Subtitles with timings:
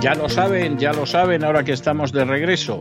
[0.00, 2.80] Ya lo saben, ya lo saben, ahora que estamos de regreso.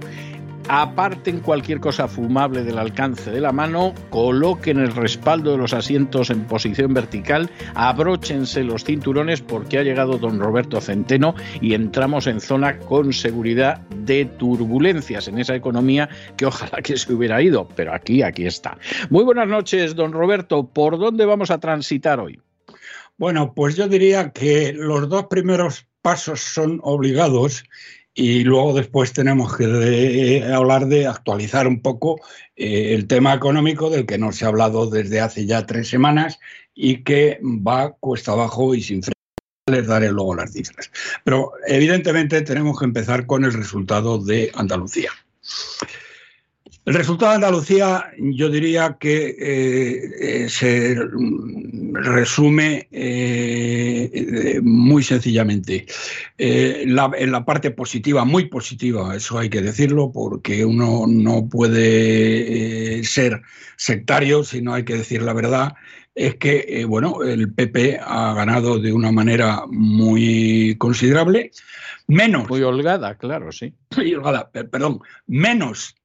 [0.69, 6.29] Aparten cualquier cosa fumable del alcance de la mano, coloquen el respaldo de los asientos
[6.29, 12.39] en posición vertical, abróchense los cinturones porque ha llegado don Roberto Centeno y entramos en
[12.39, 17.95] zona con seguridad de turbulencias en esa economía que ojalá que se hubiera ido, pero
[17.95, 18.77] aquí, aquí está.
[19.09, 20.67] Muy buenas noches, don Roberto.
[20.67, 22.39] ¿Por dónde vamos a transitar hoy?
[23.17, 27.65] Bueno, pues yo diría que los dos primeros pasos son obligados
[28.13, 32.21] y luego después tenemos que eh, hablar de actualizar un poco
[32.55, 36.39] eh, el tema económico del que no se ha hablado desde hace ya tres semanas
[36.73, 39.15] y que va cuesta abajo y sin freno.
[39.69, 40.89] Les daré luego las cifras.
[41.25, 45.11] Pero evidentemente tenemos que empezar con el resultado de Andalucía.
[46.87, 50.95] El resultado de Andalucía yo diría que eh, eh, se
[51.95, 55.85] resume eh, muy sencillamente.
[56.37, 63.41] en la parte positiva, muy positiva, eso hay que decirlo, porque uno no puede ser
[63.75, 65.73] sectario si no hay que decir la verdad,
[66.15, 71.51] es que bueno, el PP ha ganado de una manera muy considerable,
[72.07, 72.47] menos...
[72.47, 73.73] Muy holgada, claro, sí.
[73.97, 75.96] Muy holgada, perdón, menos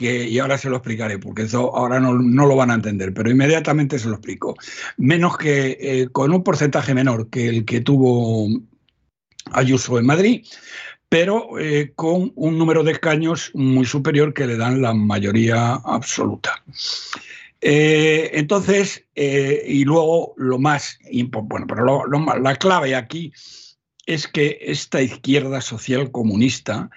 [0.00, 3.98] y ahora se lo explicaré, porque eso ahora no, lo van a entender, pero inmediatamente
[3.98, 4.56] se lo explico.
[4.96, 8.48] Menos que eh, con un porcentaje menor que el que tuvo
[9.52, 10.46] Ayuso en Madrid,
[11.08, 16.62] pero eh, con un número de escaños muy superior que le dan la mayoría absoluta.
[17.60, 20.98] Eh, entonces, y luego lo más
[21.42, 23.32] bueno, pero la clave aquí
[24.06, 26.90] es que esta izquierda social comunista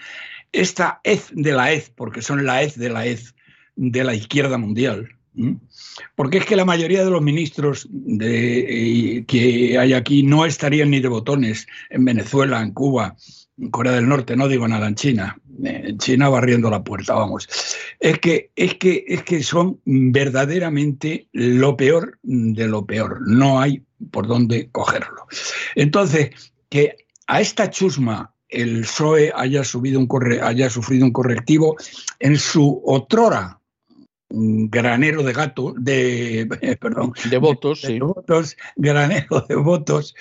[0.53, 3.35] esta hez de la hez, porque son la hez de la hez
[3.75, 5.09] de la izquierda mundial,
[6.15, 7.89] porque es que la mayoría de los ministros
[8.21, 13.15] eh, que hay aquí no estarían ni de botones en Venezuela, en Cuba,
[13.57, 17.47] en Corea del Norte, no digo nada en China, en China barriendo la puerta, vamos.
[17.99, 23.81] Es que, es que, es que son verdaderamente lo peor de lo peor, no hay
[24.11, 25.27] por dónde cogerlo.
[25.75, 26.29] Entonces,
[26.69, 26.95] que
[27.27, 30.07] a esta chusma el PSOE haya, subido un
[30.41, 31.75] haya sufrido un correctivo
[32.19, 33.59] en su otrora
[34.33, 36.47] granero de gato, de,
[36.81, 40.15] perdón, de votos, de, votos, granero de votos,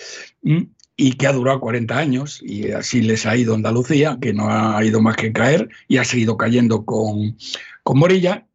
[0.96, 4.84] y que ha durado 40 años, y así les ha ido Andalucía, que no ha
[4.84, 7.36] ido más que caer, y ha seguido cayendo con,
[7.82, 8.46] con Morilla,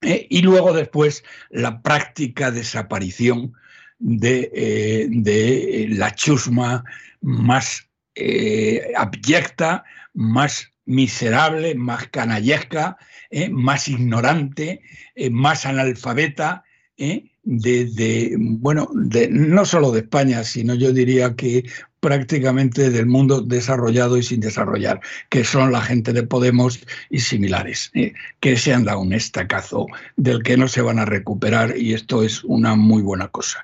[0.00, 0.26] ¿eh?
[0.30, 3.52] y luego después la práctica desaparición
[3.98, 6.84] de, eh, de la chusma
[7.20, 7.87] más
[8.20, 12.96] eh, abyecta, más miserable, más canallesca,
[13.30, 14.80] eh, más ignorante,
[15.14, 16.64] eh, más analfabeta,
[16.96, 21.62] de, bueno, de, no solo de España, sino yo diría que
[22.00, 27.92] prácticamente del mundo desarrollado y sin desarrollar, que son la gente de Podemos y similares,
[28.40, 29.86] que se han dado un estacazo
[30.16, 33.62] del que no se van a recuperar y esto es una muy buena cosa.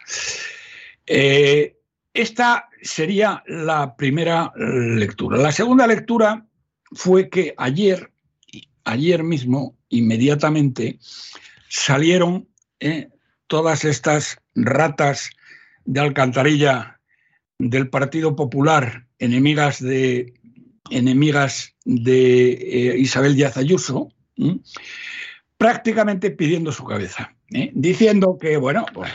[2.14, 5.36] Esta sería la primera lectura.
[5.36, 6.46] La segunda lectura
[6.92, 8.12] fue que ayer,
[8.84, 11.00] ayer mismo, inmediatamente,
[11.68, 12.48] salieron
[12.78, 13.08] eh,
[13.48, 15.30] todas estas ratas
[15.84, 17.00] de alcantarilla
[17.58, 20.34] del Partido Popular, enemigas de,
[20.90, 24.12] enemigas de eh, Isabel Díaz Ayuso,
[25.58, 27.72] prácticamente pidiendo su cabeza, ¿eh?
[27.74, 29.10] diciendo que, bueno, pues,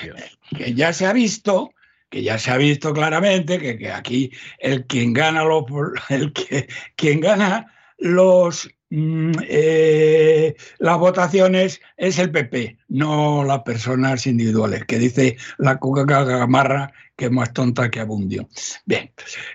[0.57, 1.71] que ya se ha visto
[2.09, 5.63] que ya se ha visto claramente que, aquí el quien gana los,
[6.09, 14.25] el que, quien gana los mm, eh, las votaciones es el PP, no las personas
[14.27, 18.47] individuales, que dice la coca gamarra que es más tonta que abundio.
[18.85, 19.11] Bien,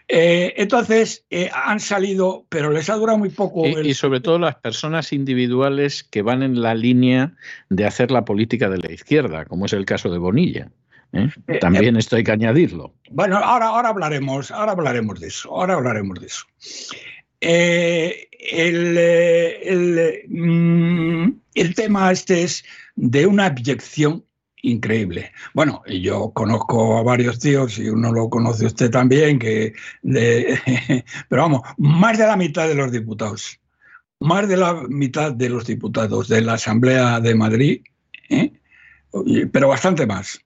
[0.07, 3.67] eh, entonces eh, han salido, pero les ha durado muy poco.
[3.67, 7.35] y, sobre todo las personas individuales que van en la línea
[7.71, 10.71] de hacer la política de la izquierda, como es el caso de Bonilla.
[11.14, 11.28] ¿Eh?
[11.49, 12.94] Eh, También eh, esto hay que añadirlo.
[13.11, 15.50] Bueno, ahora, ahora, hablaremos, ahora hablaremos de eso.
[15.50, 16.44] Ahora hablaremos de eso.
[17.40, 18.99] el,
[20.28, 22.64] mm, el, tema este es
[22.96, 24.25] de una abyección
[24.64, 25.32] increíble.
[25.52, 31.62] Bueno, yo conozco a varios tíos y uno lo conoce usted también, que pero vamos,
[31.76, 33.61] más de la mitad de los diputados,
[34.20, 37.82] más de la mitad de los diputados de la Asamblea de Madrid,
[38.31, 38.52] ¿eh?
[39.52, 40.40] pero bastante más.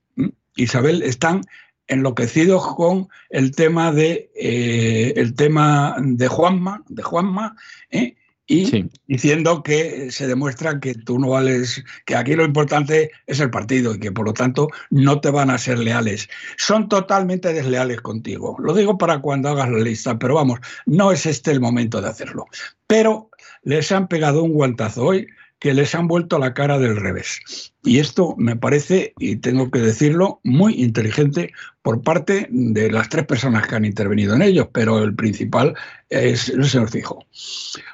[0.59, 1.43] Isabel, están
[1.87, 7.57] enloquecidos con el tema de eh, el tema de Juanma, de Juanma,
[7.91, 8.15] ¿eh?
[8.51, 13.51] y diciendo que se demuestra que tú no vales, que aquí lo importante es el
[13.51, 16.31] partido y que por lo tanto no te van a ser leales.
[16.57, 18.57] Son totalmente desleales contigo.
[18.59, 22.09] Lo digo para cuando hagas la lista, pero vamos, no es este el momento de
[22.09, 22.47] hacerlo.
[22.87, 23.31] Pero
[23.63, 25.27] les han pegado un guantazo hoy
[25.59, 27.73] que les han vuelto la cara del revés.
[27.83, 31.53] Y esto me parece, y tengo que decirlo, muy inteligente
[31.83, 35.75] por parte de las tres personas que han intervenido en ellos, pero el principal
[36.09, 37.25] es el señor Fijo.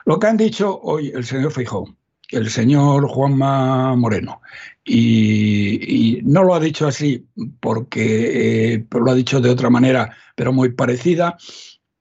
[0.04, 1.94] Lo que han dicho hoy el señor Fijo,
[2.30, 4.42] el señor Juanma Moreno,
[4.84, 7.26] y, no lo ha dicho así
[7.60, 11.38] porque eh, lo ha dicho de otra manera, pero muy parecida,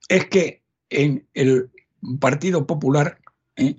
[0.09, 1.69] es que en el
[2.19, 3.19] Partido Popular
[3.55, 3.75] eh,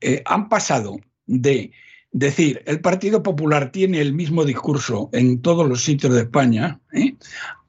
[0.00, 1.72] eh, han pasado de
[2.14, 7.14] decir, el Partido Popular tiene el mismo discurso en todos los sitios de España, ¿eh?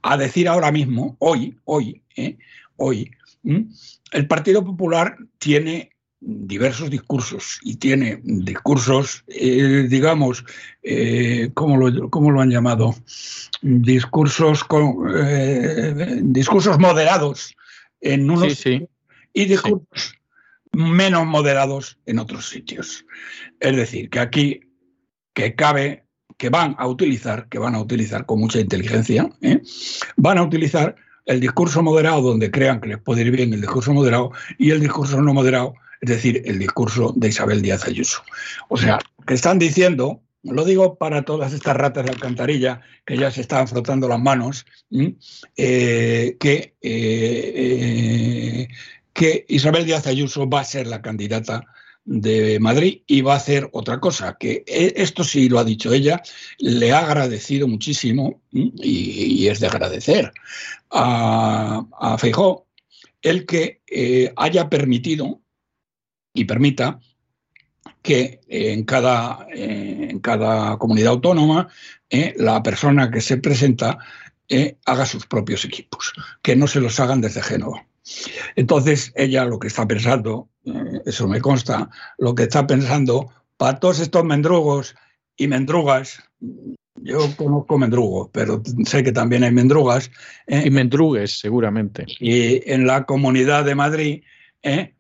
[0.04, 2.38] a decir ahora mismo, hoy, hoy, ¿eh?
[2.78, 3.12] hoy,
[3.44, 10.46] el Partido Popular tiene diversos discursos y tiene discursos, eh, digamos,
[11.54, 12.96] ¿cómo, lo, ¿cómo, lo, han llamado?
[13.62, 14.96] Discursos, con,
[16.34, 17.56] discursos moderados
[18.02, 20.16] en unos y discursos
[20.76, 23.06] menos moderados en otros sitios.
[23.60, 24.60] Es decir, que aquí
[25.34, 26.06] que cabe,
[26.38, 29.62] que van a utilizar, que van a utilizar con mucha inteligencia, ¿eh?
[30.18, 30.96] van a utilizar
[31.26, 34.80] el discurso moderado donde crean que les puede ir bien el discurso moderado y el
[34.80, 38.22] discurso no moderado, es decir, el discurso de Isabel Díaz Ayuso.
[38.70, 43.32] O sea, que están diciendo, lo digo para todas estas ratas de alcantarilla que ya
[43.32, 44.66] se están frotando las manos,
[45.58, 48.68] eh, que eh,
[49.16, 51.66] que Isabel Díaz Ayuso va a ser la candidata
[52.04, 55.94] de Madrid y va a hacer otra cosa, que e, esto sí lo ha dicho
[55.94, 56.22] ella,
[56.60, 60.34] le ha agradecido muchísimo y, es de agradecer
[60.92, 62.68] a, a Feijó
[63.22, 65.42] el que eh, haya permitido
[66.34, 67.00] y permita
[68.02, 71.70] que en cada, eh, en cada comunidad autónoma
[72.10, 73.98] eh, la persona que se presenta
[74.86, 76.14] haga sus propios equipos,
[76.44, 77.88] que no se los hagan desde Génova.
[78.56, 83.80] Entonces, ella lo que está pensando, eh, eso me consta, lo que está pensando, para
[83.80, 84.96] todos estos mendrugos
[85.38, 86.20] y mendrugas,
[86.96, 90.10] yo conozco mendrugos, pero sé que también hay mendrugas.
[90.48, 92.06] Eh, y mendrugues, seguramente.
[92.20, 94.24] Y en la comunidad de Madrid,
[94.64, 94.94] eh,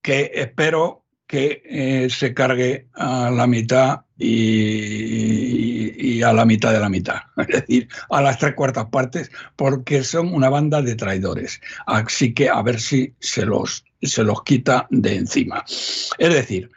[0.00, 6.88] que espero que eh, se cargue a la mitad y, a la mitad de la
[6.88, 11.60] mitad, es decir, a las tres cuartas partes, porque son una banda de traidores.
[11.86, 15.64] Así que a ver si se los, se los quita de encima.
[15.66, 16.70] Es decir,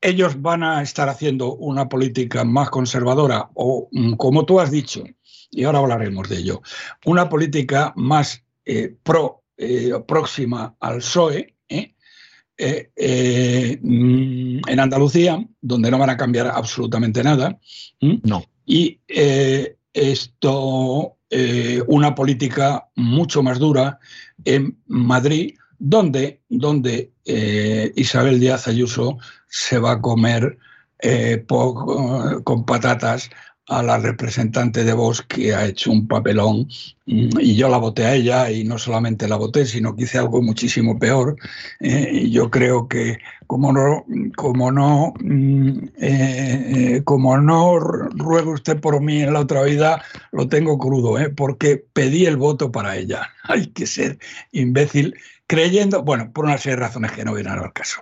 [0.00, 5.02] ellos van a estar haciendo una política más conservadora o, mm, como tú has dicho,
[5.50, 6.62] y ahora hablaremos de ello,
[7.04, 11.53] una política más eh, pro, eh, próxima al PSOE,
[12.56, 17.58] eh, eh, mm, en Andalucía, donde no van a cambiar absolutamente nada.
[18.00, 18.44] No.
[18.64, 21.16] Y eh, esto,
[21.88, 23.98] una política mucho más dura
[24.44, 27.10] en Madrid, donde, donde
[27.96, 29.18] Isabel Díaz Ayuso
[29.48, 30.58] se va a comer
[32.44, 33.30] con patatas
[33.68, 36.68] a la representante de Vox que ha hecho un papelón
[37.06, 40.18] mm, y yo la voté a ella y no solamente la voté, sino que hice
[40.18, 41.36] algo muchísimo peor.
[41.80, 44.04] Eh, yo creo que como no,
[44.36, 50.02] como no, mm, eh, como no ruego usted por mí en la otra vida,
[50.32, 51.30] lo tengo crudo, ¿eh?
[51.30, 53.30] porque pedí el voto para ella.
[53.44, 54.18] Hay que ser
[54.52, 55.14] imbécil
[55.46, 58.00] creyendo, bueno, por una serie de razones que no vienen al caso.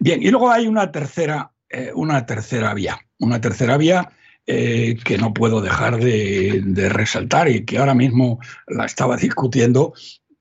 [0.00, 1.50] Bien, y luego hay una tercera,
[1.94, 4.12] una tercera vía, una tercera vía
[4.46, 9.94] eh, que no puedo dejar de, resaltar y que ahora mismo la estaba discutiendo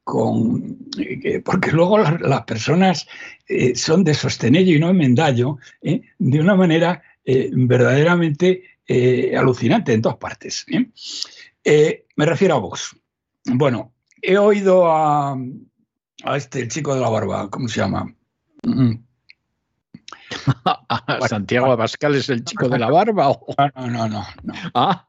[0.04, 3.08] con, eh, porque luego las, personas
[3.48, 8.64] eh, son de sostenello y no enmendallo de una manera verdaderamente
[9.38, 10.66] alucinante en todas partes.
[10.68, 12.98] me refiero a Vox.
[13.46, 15.38] Bueno, he oído a,
[16.36, 18.14] este chico de la barba, ¿cómo se llama?
[18.64, 18.96] Mm,
[21.28, 23.38] Santiago Abascal es el chico de la barba.
[23.76, 24.26] No, no, no,
[24.74, 25.08] Ah.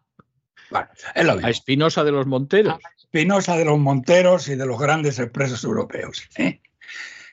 [1.14, 2.78] A Espinosa de los Monteros.
[2.98, 6.28] Espinosa de los Monteros y de los grandes expresos europeos.
[6.36, 6.60] ¿eh?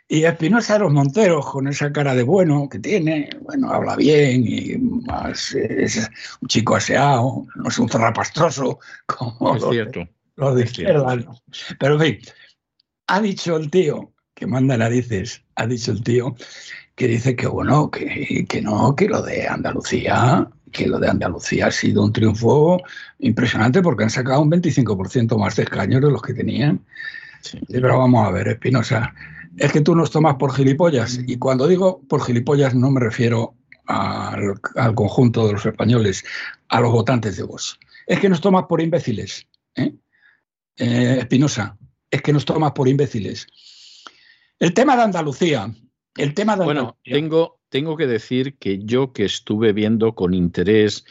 [0.07, 4.43] Y Espinosa de los Monteros, con esa cara de bueno que tiene, bueno, habla bien
[4.45, 6.09] y más, es
[6.41, 10.07] un chico aseado, no es un zarrapastroso como es cierto.
[10.35, 11.15] los de izquierda.
[11.15, 11.35] ¿no?
[11.79, 12.33] Pero en fin,
[13.07, 16.35] ha dicho el tío, que manda narices, ha dicho el tío,
[16.95, 21.67] que dice que bueno, que, que no, que lo de Andalucía, que lo de Andalucía
[21.67, 22.81] ha sido un triunfo
[23.19, 26.85] impresionante porque han sacado un 25% más de escaños de los que tenían.
[27.41, 27.59] Sí.
[27.67, 29.13] Pero vamos a ver, Espinosa
[29.57, 31.19] es que tú nos tomas por gilipollas.
[31.27, 33.55] Y cuando digo por gilipollas no me refiero
[33.87, 36.23] al, al conjunto de los españoles,
[36.69, 37.79] a los votantes de vos.
[38.07, 39.47] Es que nos tomas por imbéciles.
[39.75, 39.93] ¿eh?
[40.77, 41.77] Eh, Espinosa,
[42.09, 43.47] es que nos tomas por imbéciles.
[44.59, 45.73] El tema de Andalucía.
[46.17, 51.05] El tema de bueno, tengo, tengo que decir que yo que estuve viendo con interés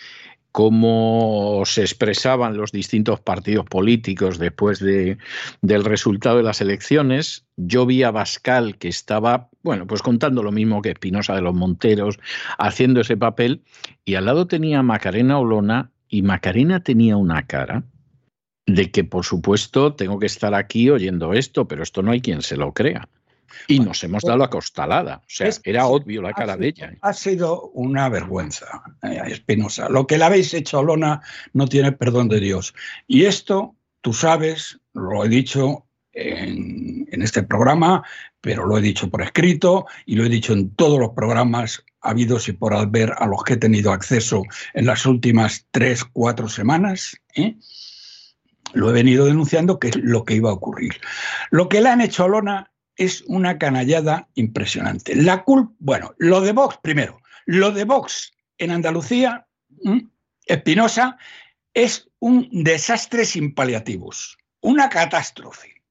[0.53, 5.19] cómo se expresaban los distintos partidos políticos después de,
[5.63, 7.47] del resultado de las elecciones.
[7.57, 11.55] Yo vi a Bascal que estaba, bueno, pues contando lo mismo que Espinosa de los
[11.55, 12.19] Monteros,
[12.59, 13.63] haciendo ese papel,
[14.05, 17.85] y al lado tenía a Macarena Olona, y Macarena tenía una cara
[18.67, 22.43] de que, por supuesto, tengo que estar aquí oyendo esto, pero esto no hay quien
[22.43, 23.09] se lo crea.
[23.69, 25.19] Y nos hemos dado la costalada.
[25.19, 26.93] O sea, es, era obvio la cara sido, de ella.
[27.03, 29.89] Ha sido una vergüenza, eh, Espinosa.
[29.89, 31.21] Lo que le habéis hecho a Olona
[31.53, 32.75] no tiene perdón de Dios.
[33.07, 38.03] Y esto, tú sabes, lo he dicho en, en, este programa,
[38.41, 42.49] pero lo he dicho por escrito y lo he dicho en todos los programas habidos
[42.49, 44.43] y por haber a los que he tenido acceso
[44.75, 47.17] en las últimas tres, cuatro semanas.
[47.35, 47.57] ¿eh?
[48.73, 51.01] Lo he venido denunciando que es lo que iba a ocurrir.
[51.51, 55.17] Lo que le han hecho a Olona es una canallada impresionante.
[55.17, 59.47] La culpa, bueno, lo de Vox, primero, lo de Vox en Andalucía,
[60.45, 61.17] Espinosa,
[61.73, 65.83] es un desastre sin paliativos, una catástrofe.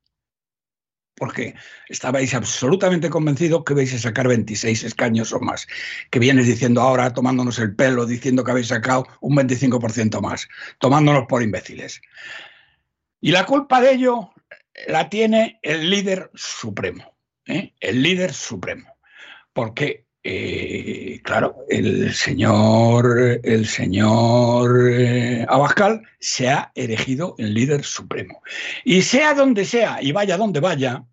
[1.15, 1.55] Porque
[1.87, 5.67] estabais absolutamente convencidos que vais a sacar 26 escaños o más,
[6.11, 10.47] que vienes diciendo ahora, tomándonos el pelo, diciendo que habéis sacado un 25% más,
[10.77, 12.01] tomándonos por imbéciles.
[13.19, 14.29] Y la culpa de ello
[14.87, 17.73] la tiene el líder supremo, ¿eh?
[17.79, 18.87] el líder supremo,
[19.53, 28.41] porque eh, claro, el señor, el señor eh, Abascal se ha elegido el líder supremo.
[28.83, 31.03] Y sea donde sea y vaya donde vaya,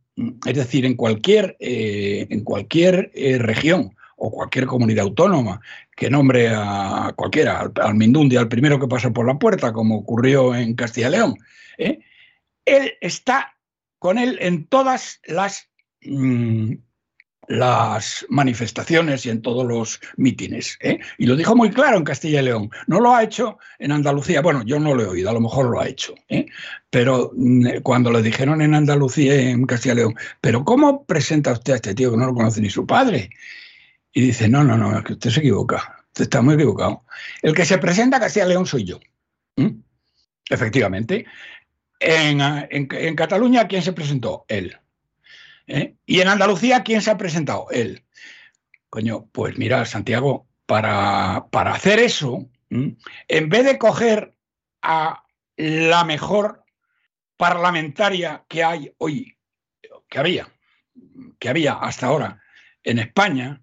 [0.44, 5.60] es decir, en cualquier, en cualquier región o cualquier comunidad autónoma
[5.94, 9.98] que nombre a cualquiera, al, al Mindundi, al primero que pasa por la puerta, como
[9.98, 11.38] ocurrió en Castilla y León,
[12.66, 13.55] él está
[14.06, 15.68] con él en todas las,
[16.02, 16.74] mmm,
[17.48, 20.78] las manifestaciones y en todos los mítines.
[20.80, 21.00] ¿eh?
[21.18, 22.70] Y lo dijo muy claro en Castilla y León.
[22.86, 24.42] No lo ha hecho en Andalucía.
[24.42, 26.14] Bueno, yo no lo he oído, a lo mejor lo ha hecho.
[26.28, 26.46] ¿eh?
[26.88, 31.72] Pero mmm, cuando le dijeron en Andalucía, en Castilla y León, ¿pero cómo presenta usted
[31.72, 33.30] a este tío que no lo conoce ni su padre?
[34.12, 36.04] Y dice, no, no, no, es que usted se equivoca.
[36.06, 37.02] Usted está muy equivocado.
[37.42, 39.00] El que se presenta a Castilla y León soy yo.
[39.56, 39.80] ¿Mm?
[40.48, 41.26] Efectivamente.
[41.98, 44.44] En, en, Cataluña, ¿quién se presentó?
[44.48, 44.78] Él.
[45.66, 45.96] ¿Eh?
[46.04, 47.66] Y en Andalucía, ¿quién se ha presentado?
[47.70, 48.04] Él.
[48.90, 54.34] Coño, pues mira, Santiago, para, para hacer eso, en vez de coger
[54.82, 55.24] a
[55.56, 56.64] la mejor
[57.36, 59.36] parlamentaria que hay hoy,
[60.08, 60.48] que había,
[61.38, 62.42] que había hasta ahora
[62.82, 63.62] en España,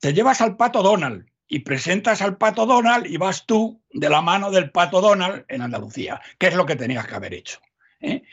[0.00, 4.20] te llevas al pato Donald y presentas al pato Donald y vas tú de la
[4.20, 7.60] mano del pato Donald en Andalucía, que es lo que tenías que haber hecho.
[8.00, 8.24] ¿eh?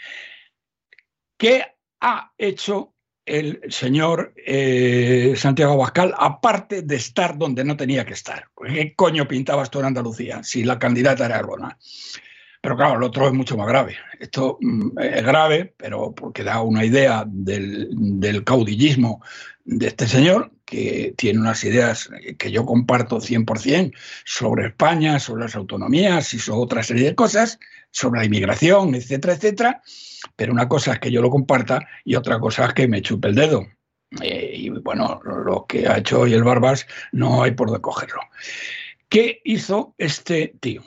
[1.37, 1.63] ¿Qué
[1.99, 8.47] ha hecho el señor eh, Santiago Abascal, aparte de estar donde no tenía que estar?
[8.59, 11.77] ¿Qué coño pintabas tú en Andalucía si la candidata era Arbona?
[12.59, 13.97] Pero claro, lo otro es mucho más grave.
[14.19, 19.21] Esto mm, es grave, pero porque da una idea del caudillismo
[19.63, 25.55] de este señor, que tiene unas ideas que yo comparto 100% sobre España, sobre las
[25.57, 27.59] autonomías y sobre otra serie de cosas,
[27.91, 29.81] sobre la inmigración, etcétera, etcétera.
[30.37, 33.27] Pero una cosa es que yo lo comparta y otra cosa es que me chupe
[33.27, 33.67] el dedo.
[34.21, 38.21] Eh, y bueno, lo que ha hecho hoy el Barbas no hay por dónde cogerlo.
[39.09, 40.83] ¿Qué hizo este tío?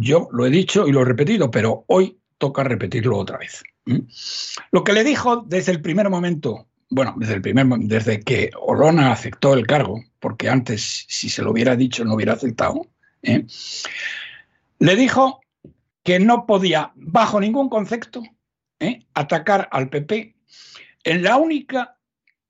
[0.00, 3.62] Yo lo he dicho y lo he repetido, pero hoy toca repetirlo otra vez.
[4.72, 9.12] Lo que le dijo desde el primer momento bueno, desde, el primer, desde que Olona
[9.12, 12.86] aceptó el cargo, porque antes, si se lo hubiera dicho, no hubiera aceptado,
[13.22, 13.46] ¿eh?
[14.78, 15.40] le dijo
[16.02, 18.22] que no podía, bajo ningún concepto,
[18.78, 19.06] ¿eh?
[19.14, 20.36] atacar al PP
[21.04, 21.96] en la única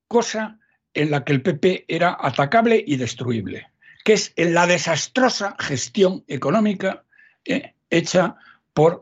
[0.09, 0.59] cosa
[0.93, 3.71] en la que el PP era atacable y destruible,
[4.05, 7.05] que es en la desastrosa gestión económica
[7.45, 7.75] ¿eh?
[7.91, 8.37] hecha
[8.75, 9.01] por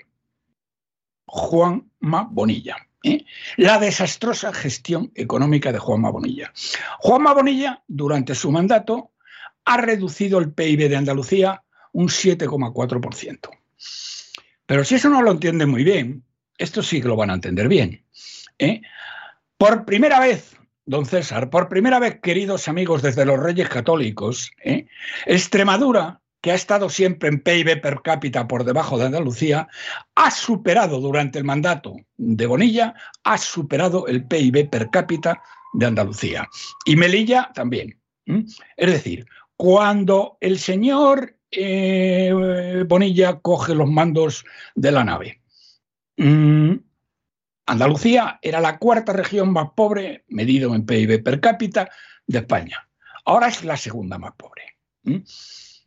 [1.24, 2.76] Juanma Bonilla.
[3.02, 3.24] ¿Eh?
[3.56, 6.52] la desastrosa gestión económica de Juanma Bonilla.
[6.98, 9.12] Juanma Bonilla, durante su mandato,
[9.64, 13.50] ha reducido el PIB de Andalucía un 7,4%.
[14.66, 16.24] Pero si eso no lo entiende muy bien,
[16.58, 18.04] esto sí que lo van a entender bien.
[18.58, 18.82] ¿eh?
[19.56, 24.86] Por primera vez, don César, por primera vez, queridos amigos desde los Reyes Católicos, ¿eh?
[25.26, 29.68] Extremadura, que ha estado siempre en PIB per cápita por debajo de Andalucía,
[30.14, 32.94] ha superado durante el mandato de Bonilla,
[33.24, 35.42] ha superado el PIB per cápita
[35.74, 36.48] de Andalucía.
[36.84, 38.00] Y Melilla también.
[38.76, 44.44] Es decir, cuando el señor eh, Bonilla coge los mandos
[44.74, 45.42] de la nave,
[46.16, 46.74] mm,
[47.66, 51.90] Andalucía era la cuarta región más pobre, medido en PIB per cápita,
[52.26, 52.88] de España.
[53.24, 54.76] Ahora es la segunda más pobre.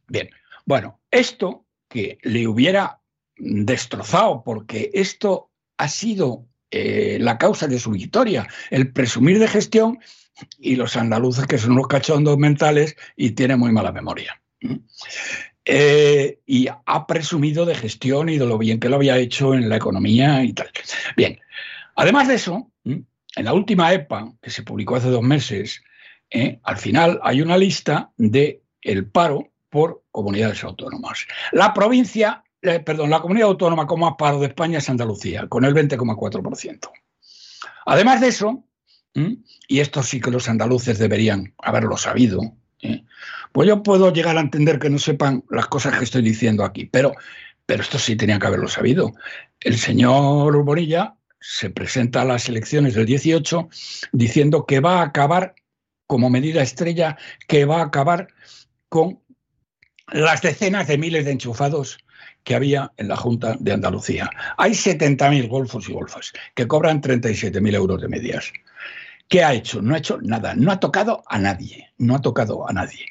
[0.07, 0.29] Bien,
[0.65, 3.01] bueno, esto que le hubiera
[3.36, 10.00] destrozado, porque esto ha sido eh, la causa de su victoria, el presumir de gestión
[10.58, 14.41] y los andaluces que son unos cachondos mentales y tienen muy mala memoria.
[15.65, 19.70] Eh, y ha presumido de gestión y de lo bien que lo había hecho en
[19.70, 20.70] la economía y tal.
[21.15, 21.39] Bien,
[21.96, 23.05] además de eso, en
[23.36, 25.84] la última EPA, que se publicó hace dos meses,
[26.29, 31.25] eh, al final hay una lista de el paro por comunidades autónomas.
[31.51, 35.65] La provincia, eh, perdón, la comunidad autónoma con más paro de España es Andalucía, con
[35.65, 36.91] el 20,4%.
[37.87, 38.63] Además de eso,
[39.67, 43.03] y esto sí que los andaluces deberían haberlo sabido, ¿eh?
[43.51, 46.85] pues yo puedo llegar a entender que no sepan las cosas que estoy diciendo aquí,
[46.85, 47.15] pero,
[47.65, 49.11] pero esto sí tenían que haberlo sabido.
[49.59, 53.69] El señor Bonilla se presenta a las elecciones del 18
[54.11, 55.55] diciendo que va a acabar,
[56.05, 58.27] como medida estrella, que va a acabar
[58.93, 59.22] con
[60.13, 61.98] las decenas de miles de enchufados
[62.43, 64.29] que había en la Junta de Andalucía.
[64.58, 68.53] Hay 70.000 golfos y golfas que cobran 37.000 euros de medias.
[69.27, 69.82] ¿Qué ha hecho?
[69.82, 73.05] No ha hecho nada, no ha tocado a nadie, no ha tocado a nadie.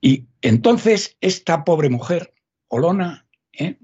[0.00, 2.34] Y entonces esta pobre mujer,
[2.68, 3.78] Olona, ¿eh?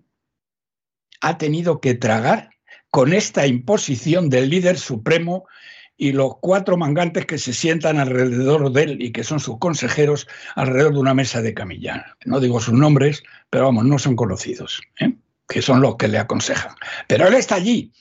[1.21, 2.51] ha tenido que tragar
[2.91, 5.47] con esta imposición del líder supremo
[5.97, 10.29] y los cuatro mangantes que se sientan alrededor de él y que son sus consejeros
[10.55, 12.17] alrededor de una mesa de camilla.
[12.25, 15.15] No digo sus nombres, pero vamos, no son conocidos, ¿eh?
[15.49, 16.75] que son los que le aconsejan.
[17.09, 17.93] Pero él está allí.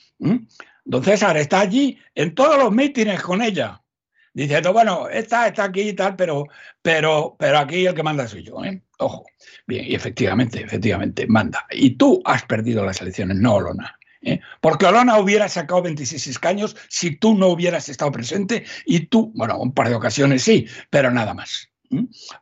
[0.84, 3.82] Don César está allí en todos los mítines con ella,
[4.34, 6.46] diciendo, bueno, esta está aquí y tal, pero,
[6.82, 8.62] pero, pero aquí el que manda soy yo.
[8.64, 8.82] ¿eh?
[8.98, 9.24] Ojo.
[9.66, 11.66] Bien, y efectivamente, efectivamente, manda.
[11.70, 13.95] Y tú has perdido las elecciones, no Olona.
[14.22, 14.40] ¿Eh?
[14.60, 19.58] Porque Olona hubiera sacado 26 escaños si tú no hubieras estado presente y tú, bueno,
[19.58, 21.70] un par de ocasiones sí, pero nada más.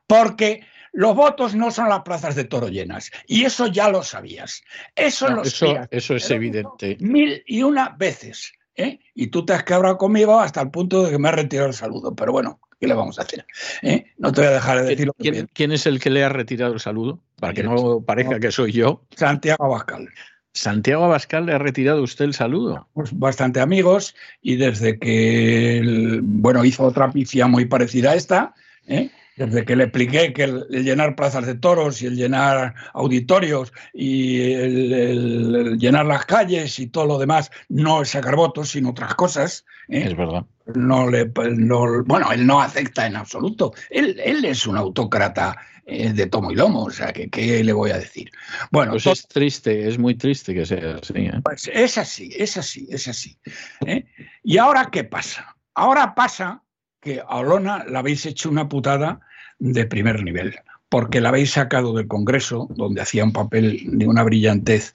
[0.06, 0.62] Porque
[0.94, 3.10] los votos no son las plazas de toro llenas.
[3.26, 4.62] Y eso ya lo sabías.
[4.94, 5.88] Eso lo sabías.
[5.90, 6.96] Eso es evidente.
[7.00, 8.52] Mil y una veces.
[8.76, 9.00] ¿eh?
[9.14, 11.74] Y tú te has quebrado conmigo hasta el punto de que me has retirado el
[11.74, 12.14] saludo.
[12.14, 13.44] Pero bueno, ¿qué le vamos a hacer?
[13.82, 14.04] ¿Eh?
[14.18, 15.14] No te voy a dejar de decirlo.
[15.18, 17.20] ¿Quién, ¿Quién, es el que le ha retirado el saludo?
[17.40, 19.02] Para que no parezca que soy yo.
[19.16, 20.08] Santiago Abascal.
[20.54, 22.86] Santiago Abascal le ha retirado usted el saludo.
[22.94, 28.54] Pues bastante amigos y desde que bueno hizo otra pifia muy parecida a esta,
[28.86, 29.10] ¿eh?
[29.36, 34.52] desde que le expliqué que el, llenar plazas de toros y el llenar auditorios y
[34.52, 39.64] el, llenar las calles y todo lo demás no es sacar votos, sino otras cosas.
[39.88, 40.04] ¿eh?
[40.06, 40.44] Es verdad.
[40.74, 43.72] No le, bueno, él no acepta en absoluto.
[43.90, 47.74] Él, él es un autócrata eh, de tomo y lomo, o sea, que ¿qué le
[47.74, 48.30] voy a decir?
[48.70, 51.12] Bueno, pues es triste, es muy triste que sea así.
[51.14, 51.40] ¿eh?
[51.44, 53.36] Pues es así, es así, es así.
[53.84, 54.06] ¿eh?
[54.42, 55.54] ¿Y ahora qué pasa?
[55.74, 56.62] Ahora pasa
[57.02, 59.20] que a Olona la habéis hecho una putada
[59.58, 60.54] de primer nivel
[60.88, 64.94] porque la habéis sacado del Congreso, donde hacía un papel de una brillantez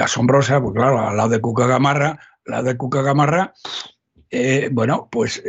[0.00, 3.54] asombrosa, porque claro, al lado de Cuca Gamarra, la de Cuca Gamarra,
[4.72, 5.42] bueno, pues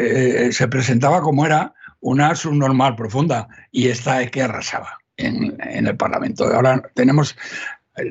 [0.51, 1.73] se presentaba como era
[2.03, 6.45] una subnormal profunda y esta es que arrasaba en, el Parlamento.
[6.45, 7.35] Ahora tenemos,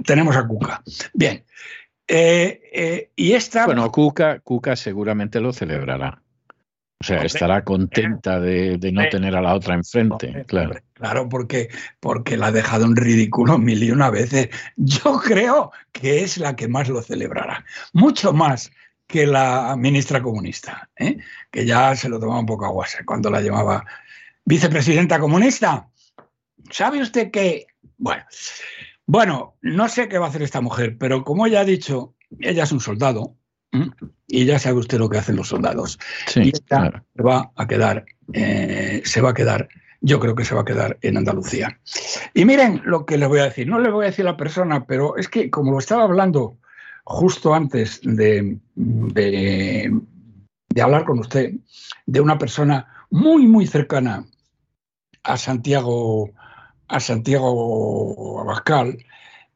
[0.05, 0.83] tenemos a Cuca.
[1.13, 1.45] Bien.
[2.09, 3.67] Eh, eh, y esta.
[3.67, 6.23] Bueno, Cuca, Cuca seguramente lo celebrará.
[7.01, 10.77] O sea, estará contenta de, no tener a la otra enfrente, claro.
[10.93, 14.51] Claro, porque, porque la ha dejado en ridículo mil y una veces.
[14.77, 17.65] Yo creo que es la que más lo celebrará.
[17.93, 18.71] Mucho más
[19.13, 21.19] que la ministra comunista, ¿eh?
[21.51, 23.85] que ya se lo tomaba un poco a guasa cuando la llamaba
[24.47, 25.87] vicepresidenta comunista.
[26.71, 27.67] ¿Sabe usted que,
[27.99, 28.25] bueno,
[29.05, 32.65] bueno, no sé qué va a hacer esta mujer, pero como ella ha dicho, ella
[32.65, 33.37] es un soldado
[34.27, 35.99] y ya sabe usted lo que hacen los soldados.
[36.35, 39.69] y esta se va a quedar, eh, se va a quedar,
[40.01, 41.79] yo creo que se va a quedar en Andalucía.
[42.33, 44.37] Y miren lo que les voy a decir, no le voy a decir a la
[44.39, 46.57] persona, pero es que como lo estaba hablando
[47.05, 49.93] justo antes de, de,
[50.81, 51.55] hablar con usted
[52.07, 54.25] de una persona muy, muy cercana
[55.23, 56.31] a Santiago,
[56.89, 58.99] a Santiago Abascal,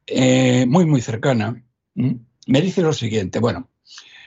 [0.05, 1.63] eh, muy, muy cercana,
[1.95, 3.39] me dice lo siguiente.
[3.39, 3.69] Bueno,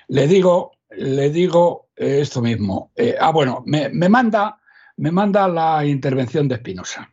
[0.09, 2.91] le digo, le digo eh, esto mismo.
[2.97, 4.59] Eh, ah, bueno, me, manda,
[4.97, 7.11] me manda la intervención de Espinosa.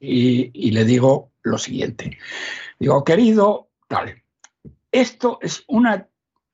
[0.00, 2.18] Y, y, le digo lo siguiente.
[2.78, 4.22] Digo, querido, tal,
[5.00, 6.08] esto es una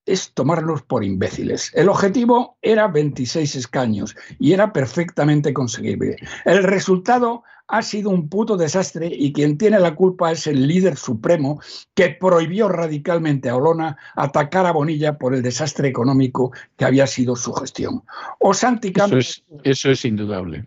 [0.05, 1.71] es tomarlos por imbéciles.
[1.75, 6.17] El objetivo era 26 escaños y era perfectamente conseguible.
[6.45, 10.97] El resultado ha sido un puto desastre y quien tiene la culpa es el líder
[10.97, 11.61] supremo
[11.95, 17.37] que prohibió radicalmente a Olona atacar a Bonilla por el desastre económico que había sido
[17.37, 18.03] su gestión.
[18.41, 20.67] O Santi eso, es, eso es indudable.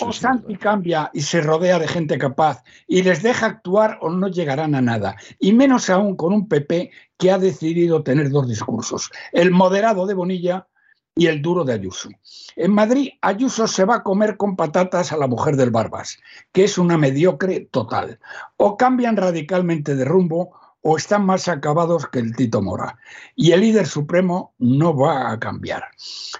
[0.00, 4.28] O Santi cambia y se rodea de gente capaz y les deja actuar o no
[4.28, 5.16] llegarán a nada.
[5.38, 10.14] Y menos aún con un PP que ha decidido tener dos discursos, el moderado de
[10.14, 10.66] Bonilla
[11.14, 12.08] y el duro de Ayuso.
[12.56, 16.18] En Madrid, Ayuso se va a comer con patatas a la mujer del Barbas,
[16.52, 18.18] que es una mediocre total.
[18.56, 20.52] O cambian radicalmente de rumbo
[20.82, 22.98] o están más acabados que el Tito Mora.
[23.34, 25.84] Y el líder supremo no va a cambiar.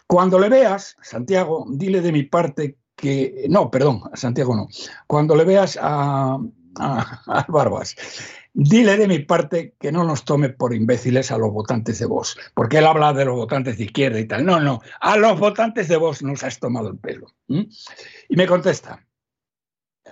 [0.07, 3.47] Cuando le veas, Santiago, dile de mi parte que...
[3.49, 4.69] No, perdón, Santiago no.
[5.07, 6.39] Cuando le veas a,
[6.77, 7.97] a, Barbas.
[8.53, 12.37] Dile de mi parte que no nos tome por imbéciles a los votantes de vos,
[12.55, 14.45] porque él habla de los votantes de izquierda y tal.
[14.45, 17.29] No, no, a los votantes de vos nos has tomado el pelo.
[17.47, 19.07] Y me contesta,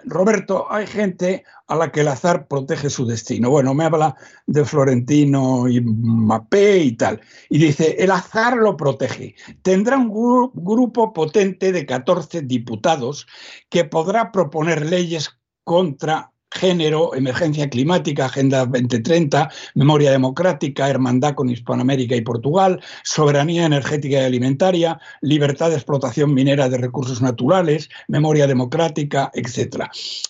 [0.05, 3.51] Roberto, hay gente a la que el azar protege su destino.
[3.51, 7.21] Bueno, me habla de Florentino y Mapé y tal.
[7.49, 9.35] Y dice, el azar lo protege.
[9.63, 13.27] Tendrá un grupo potente de 14 diputados
[13.69, 15.31] que podrá proponer leyes
[15.65, 24.21] contra género, emergencia climática, Agenda 2030, memoria democrática, hermandad con Hispanoamérica y Portugal, soberanía energética
[24.21, 29.85] y alimentaria, libertad de explotación minera de recursos naturales, memoria democrática, etc.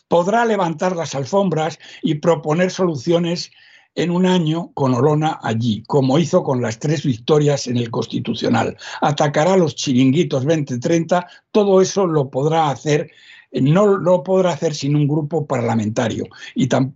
[0.08, 3.50] Podrá levantar las alfombras y proponer soluciones
[3.94, 8.76] en un año con Olona allí, como hizo con las tres victorias en el Constitucional.
[9.00, 13.10] Atacará los chiringuitos 2030, todo eso lo podrá hacer
[13.52, 16.24] no lo podrá hacer sin un grupo parlamentario.
[16.54, 16.94] Y tan,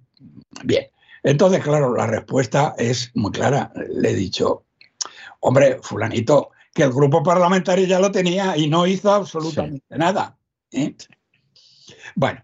[0.64, 0.86] bien,
[1.22, 3.72] entonces, claro, la respuesta es muy clara.
[3.90, 4.64] Le he dicho,
[5.40, 10.36] hombre, fulanito, que el grupo parlamentario ya lo tenía y no hizo absolutamente nada.
[10.72, 10.94] ¿eh?
[12.14, 12.42] Bueno,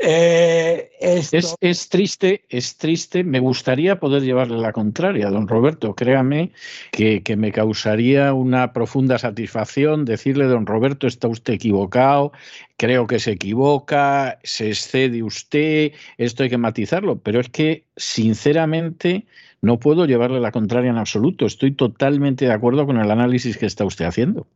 [0.00, 3.24] eh, es, triste, es triste.
[3.24, 5.94] Me gustaría poder llevarle la contraria, don Roberto.
[5.94, 6.52] Créame
[6.92, 12.32] que, que, me causaría una profunda satisfacción decirle, don Roberto, está usted equivocado,
[12.76, 17.18] creo que se equivoca, se excede usted, esto hay que matizarlo.
[17.18, 19.26] Pero es que, sinceramente,
[19.60, 21.44] no puedo llevarle la contraria en absoluto.
[21.44, 24.46] Estoy totalmente de acuerdo con el análisis que está usted haciendo.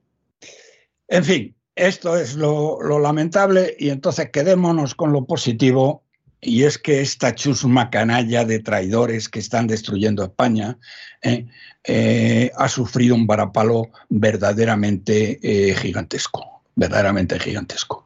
[1.08, 6.02] En fin, esto es lo, lamentable y entonces quedémonos con lo positivo
[6.40, 10.76] y es que esta chusma canalla de traidores que están destruyendo España
[11.22, 11.46] eh,
[11.84, 18.04] eh, ha sufrido un varapalo verdaderamente eh, gigantesco, verdaderamente gigantesco.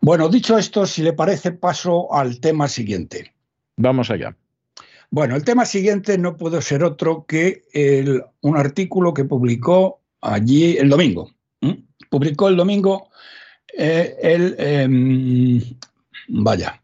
[0.00, 3.32] Bueno, dicho esto, si le parece, paso al tema siguiente.
[3.76, 4.36] Vamos allá.
[5.10, 7.62] Bueno, el tema siguiente no puede ser otro que
[8.42, 11.30] un artículo que publicó allí el domingo,
[12.10, 13.08] publicó el domingo
[13.76, 14.56] eh, el...
[14.58, 15.60] Em,
[16.28, 16.80] vaya.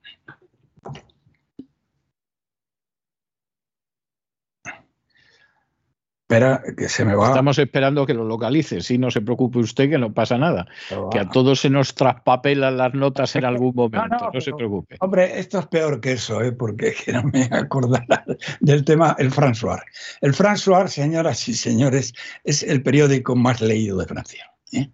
[6.28, 7.28] Espera, que se me va.
[7.28, 8.80] Estamos esperando que lo localice.
[8.80, 10.66] Si no se preocupe usted, que no pasa nada.
[11.12, 14.30] que a todos se nos traspapelan las notas en algún momento.
[14.34, 14.96] No, se preocupe.
[14.98, 16.50] Hombre, esto es peor que eso, ¿eh?
[16.50, 18.24] porque no me acordará
[18.60, 19.80] del tema el François.
[20.20, 22.12] El François, señoras y señores,
[22.42, 24.50] es el periódico más leído de Francia.
[24.72, 24.90] ¿eh?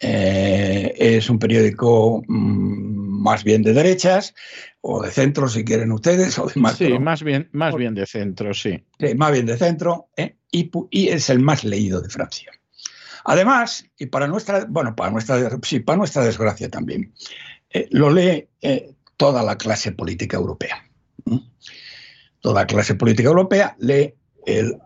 [0.00, 4.34] Eh, es un periódico mm, más bien de derechas
[4.80, 6.76] o de centro, si quieren ustedes, o de más.
[6.76, 8.84] Sí, más bien, más bien de centro, sí.
[9.16, 10.36] más bien de centro, ¿eh?
[10.50, 12.52] y, es el más leído de Francia.
[13.24, 17.14] Además, y para nuestra, bueno, para nuestra, sí, para nuestra desgracia también,
[17.70, 18.48] eh, lo lee
[19.16, 20.84] toda la clase política europea.
[22.40, 24.12] Toda la clase política europea lee
[24.44, 24.78] el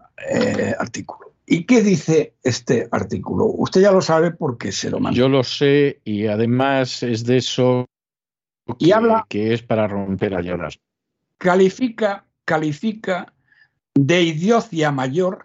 [0.78, 1.27] artículo.
[1.50, 3.46] ¿Y qué dice este artículo?
[3.46, 5.16] Usted ya lo sabe porque se lo mandó.
[5.16, 7.86] Yo lo sé y además es de eso
[8.66, 10.74] que, y habla, que es para romper a llorar.
[11.38, 13.32] Califica, califica
[13.94, 15.44] de idiocia mayor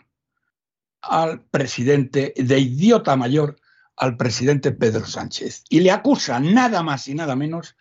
[1.01, 3.55] al presidente, de idiota mayor
[3.95, 5.63] al presidente Pedro Sánchez.
[5.69, 7.77] Y le acusa nada más y nada menos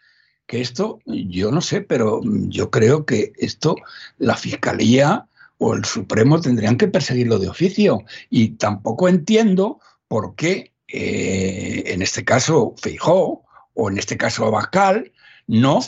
[0.46, 3.74] que esto, yo no sé, pero yo creo que esto
[4.18, 5.26] la Fiscalía
[5.62, 8.04] o el Supremo tendrían que perseguirlo de oficio.
[8.30, 13.44] Y tampoco entiendo por qué, eh, en este caso, Feijó
[13.74, 15.12] o en este caso Abascal,
[15.46, 15.78] no,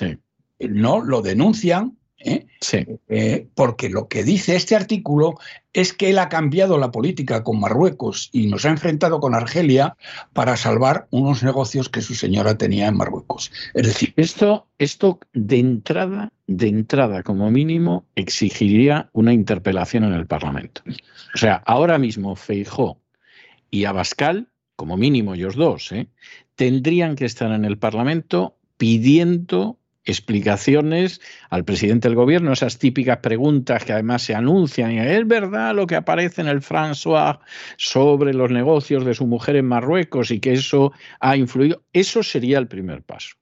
[0.60, 2.46] no lo denuncian ¿eh?
[2.60, 2.84] Sí.
[3.08, 5.34] Eh, porque lo que dice este artículo
[5.72, 9.96] es que él ha cambiado la política con Marruecos y nos ha enfrentado con Argelia
[10.32, 13.52] para salvar unos negocios que su señora tenía en Marruecos.
[13.74, 20.26] Es decir, esto, esto de entrada, de entrada, como mínimo, exigiría una interpelación en el
[20.26, 20.82] Parlamento.
[21.34, 22.98] O sea, ahora mismo Feijó
[23.70, 26.08] y Abascal, como mínimo ellos dos, ¿eh?
[26.54, 33.85] tendrían que estar en el Parlamento pidiendo explicaciones al presidente del gobierno, esas típicas preguntas
[33.85, 34.93] que además se anuncian.
[34.93, 37.38] ¿Es verdad lo que aparece en el François
[37.77, 41.83] sobre los negocios de su mujer en Marruecos y que eso ha influido?
[41.93, 43.37] Eso sería el primer paso.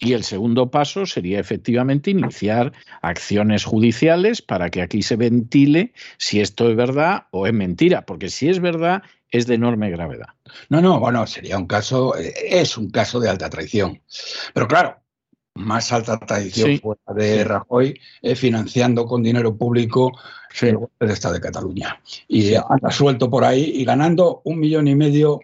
[0.00, 6.40] Y el segundo paso sería efectivamente iniciar acciones judiciales para que aquí se ventile si
[6.40, 10.28] esto es verdad o es mentira, porque si es verdad es de enorme gravedad.
[10.68, 14.00] No, no, bueno, sería un caso, eh, es un caso de alta traición.
[14.52, 15.01] Pero claro,
[15.54, 16.80] más alta tradición
[17.14, 20.12] de Rajoy, eh, financiando con dinero público
[20.60, 22.00] el golpe de Estado de Cataluña.
[22.28, 25.40] Y anda suelto por ahí y ganando un millón y medio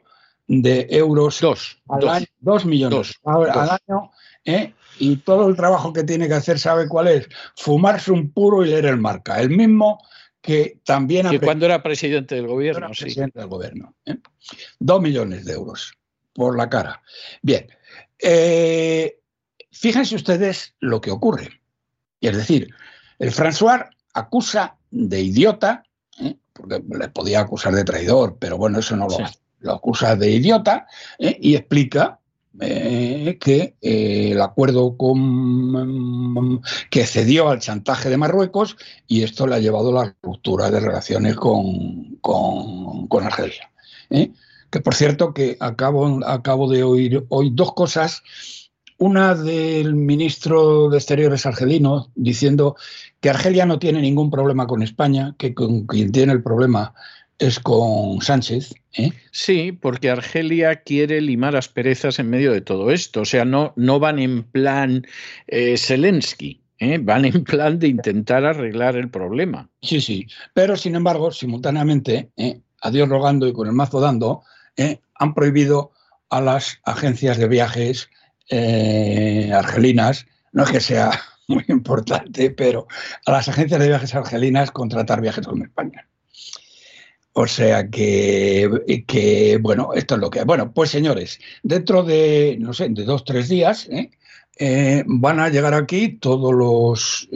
[0.46, 4.10] de euros dos, al dos, año, dos millones al año.
[4.44, 4.72] ¿eh?
[4.98, 7.28] Y todo el trabajo que tiene que hacer, ¿sabe cuál es?
[7.56, 9.40] Fumarse un puro y leer el marca.
[9.40, 10.02] El mismo
[10.40, 11.28] que también...
[11.28, 13.94] Que cuando era presidente del gobierno, era presidente del gobierno.
[14.06, 14.16] ¿eh?
[14.78, 15.92] Dos millones de euros
[16.32, 17.02] por la cara.
[17.42, 17.66] Bien.
[18.18, 19.17] Eh,
[19.78, 21.60] Fíjense ustedes lo que ocurre.
[22.20, 22.74] Es decir,
[23.20, 25.84] el François acusa de idiota,
[26.20, 26.36] ¿eh?
[26.52, 29.38] porque le podía acusar de traidor, pero bueno, eso no lo hace.
[29.60, 30.88] Lo acusa de idiota
[31.20, 31.38] ¿eh?
[31.40, 32.18] y explica
[32.60, 36.60] eh, que el acuerdo con,
[36.90, 40.80] que cedió al chantaje de Marruecos y esto le ha llevado a la ruptura de
[40.80, 43.70] relaciones con, con, Argelia.
[44.70, 48.22] Que por cierto que acabo, acabo de oír hoy dos cosas
[48.98, 52.76] una del ministro de Exteriores argelino diciendo
[53.20, 56.94] que Argelia no tiene ningún problema con España, que con quien tiene el problema
[57.38, 58.74] es con Sánchez.
[58.94, 59.12] ¿eh?
[59.30, 63.20] Sí, porque Argelia quiere limar asperezas en medio de todo esto.
[63.20, 65.06] O sea, no, no van en plan
[65.46, 66.60] eh, Zelensky.
[66.80, 66.98] ¿eh?
[67.00, 69.68] Van en plan de intentar arreglar el problema.
[69.80, 70.26] Sí, sí.
[70.54, 72.30] Pero, sin embargo, simultáneamente,
[72.80, 74.42] a Dios rogando y con el mazo dando,
[75.14, 75.92] han prohibido
[76.30, 78.10] a las agencias de viajes
[78.48, 81.10] eh, argelinas, no es que sea
[81.48, 82.86] muy importante, pero
[83.26, 86.08] a las agencias de viajes argelinas contratar viajes con España.
[87.32, 90.44] O sea que, que, bueno, esto es lo que hay.
[90.44, 94.10] Bueno, pues señores, dentro de, no sé, de dos, tres días, ¿eh?
[94.60, 97.28] Eh, van a llegar aquí todos los,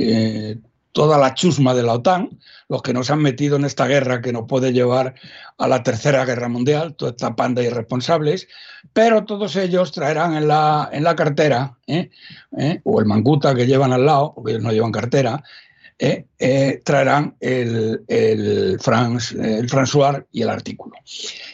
[0.93, 4.33] toda la chusma de la OTAN, los que nos han metido en esta guerra que
[4.33, 5.15] nos puede llevar
[5.59, 8.47] a la tercera guerra mundial, toda esta panda de irresponsables,
[8.93, 12.11] pero todos ellos traerán en la, en la cartera, ¿eh?
[12.59, 12.81] ¿Eh?
[12.85, 15.43] o el manguta que llevan al lado, porque ellos no llevan cartera,
[15.99, 16.27] ¿eh?
[16.85, 20.97] traerán el, el, François y el artículo.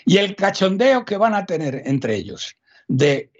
[0.05, 2.57] Y el cachondeo que van a tener entre ellos
[2.89, 3.31] de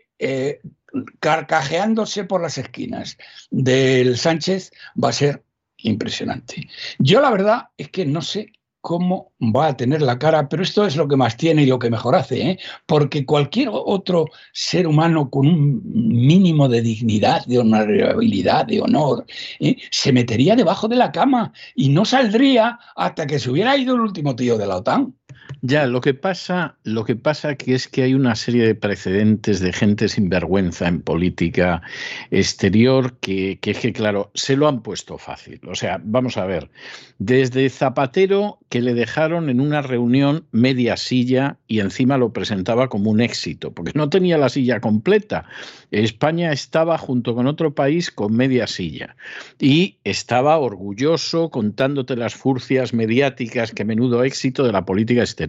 [1.21, 3.19] carcajeándose por las esquinas
[3.51, 4.71] del Sánchez
[5.03, 5.43] va a ser
[5.79, 6.69] impresionante.
[6.99, 10.87] Yo la verdad es que no sé cómo va a tener la cara, pero esto
[10.87, 12.59] es lo que más tiene y lo que mejor hace, ¿eh?
[12.87, 19.27] porque cualquier otro ser humano con un mínimo de dignidad, de honorabilidad, de honor,
[19.61, 19.77] ¿eh?
[19.91, 24.01] se metería debajo de la cama y no saldría hasta que se hubiera ido el
[24.01, 25.15] último tío de la OTAN.
[25.61, 29.59] Ya, lo que pasa, lo que pasa que es que hay una serie de precedentes
[29.59, 31.83] de gente sin vergüenza en política
[32.31, 35.61] exterior que, que es que, claro, se lo han puesto fácil.
[35.67, 36.71] O sea, vamos a ver,
[37.19, 43.11] desde Zapatero, que le dejaron en una reunión media silla y encima lo presentaba como
[43.11, 45.45] un éxito, porque no tenía la silla completa.
[45.91, 49.17] España estaba junto con otro país con media silla
[49.59, 55.48] y estaba orgulloso contándote las furcias mediáticas que menudo éxito de la política exterior.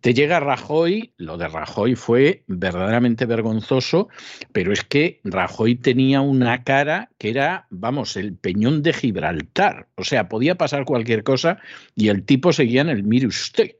[0.00, 4.08] Te llega Rajoy, lo de Rajoy fue verdaderamente vergonzoso,
[4.50, 9.88] pero es que Rajoy tenía una cara que era, vamos, el peñón de Gibraltar.
[9.96, 11.58] O sea, podía pasar cualquier cosa
[11.94, 13.72] y el tipo seguía en el mire usted.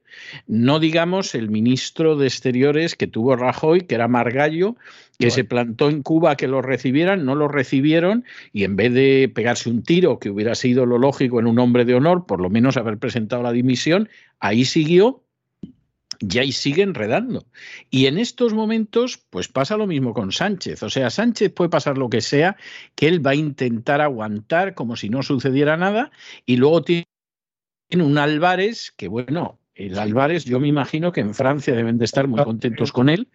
[0.46, 4.76] No digamos el ministro de Exteriores que tuvo Rajoy, que era Margallo,
[5.20, 9.30] que se plantó en Cuba que lo recibieran, no lo recibieron y en vez de
[9.32, 12.48] pegarse un tiro, que hubiera sido lo lógico en un hombre de honor, por lo
[12.48, 15.22] menos haber presentado la dimisión, ahí siguió
[16.20, 17.46] y ahí sigue enredando.
[17.90, 20.82] Y en estos momentos, pues pasa lo mismo con Sánchez.
[20.82, 22.56] O sea, Sánchez puede pasar lo que sea,
[22.94, 26.10] que él va a intentar aguantar como si no sucediera nada,
[26.44, 27.06] y luego tiene
[27.94, 32.28] un Álvarez que, bueno, el Álvarez, yo me imagino que en Francia deben de estar
[32.28, 33.28] muy contentos con él.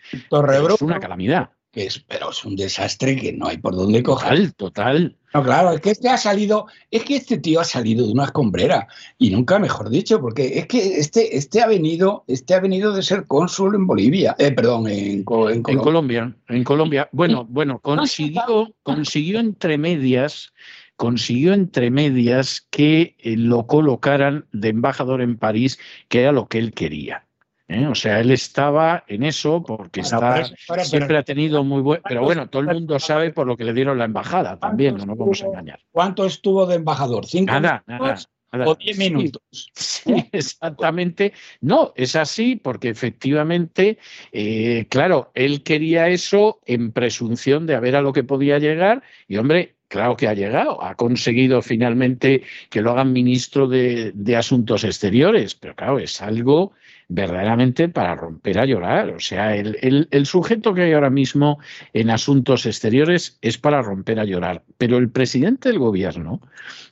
[0.76, 1.52] Es una calamidad.
[1.76, 4.30] Es, pero es un desastre que no hay por dónde coger.
[4.30, 5.18] Total, total.
[5.34, 8.24] No, claro, es que este ha salido, es que este tío ha salido de una
[8.24, 12.94] escombrera, y nunca mejor dicho, porque es que este, este ha venido, este ha venido
[12.94, 15.64] de ser cónsul en Bolivia, eh, perdón, en, Colombia.
[15.68, 17.10] En Colombia, en Colombia.
[17.12, 20.54] Bueno, bueno, consiguió, consiguió entre medias
[20.96, 26.58] consiguió entre medias que eh, lo colocaran de embajador en París, que era lo que
[26.58, 27.25] él quería.
[27.67, 27.88] ¿Eh?
[27.88, 30.45] O sea, él estaba en eso porque está,
[30.84, 32.01] siempre ha tenido muy buen...
[32.08, 35.06] Pero bueno, todo el mundo sabe por lo que le dieron la embajada también, no
[35.06, 35.80] nos vamos a engañar.
[35.91, 37.25] ¿Cuánto estuvo de embajador?
[37.25, 38.30] ¿Cinco nada, minutos?
[38.51, 38.67] Nada.
[38.67, 39.41] ¿O diez minutos?
[39.51, 41.34] Sí, exactamente.
[41.60, 43.97] No, es así porque efectivamente,
[44.32, 49.04] eh, claro, él quería eso en presunción de a ver a lo que podía llegar
[49.28, 54.84] y, hombre, Claro que ha llegado, ha conseguido finalmente que lo hagan ministro de, Asuntos
[54.84, 56.73] Exteriores, pero claro, es algo
[57.08, 59.10] verdaderamente para romper a llorar.
[59.12, 61.60] O sea, el, el, sujeto que hay ahora mismo
[61.94, 66.41] en Asuntos Exteriores es para romper a llorar, pero el presidente del gobierno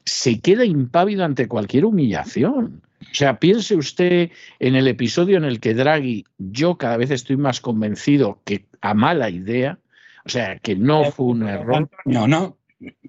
[0.06, 2.82] se queda impávido ante cualquier humillación.
[3.02, 7.38] O sea, piense usted en el episodio en el que Draghi, yo cada vez estoy
[7.38, 9.80] más convencido que a mala idea,
[10.26, 11.90] o sea, que no fue un error.
[12.06, 12.58] No, no.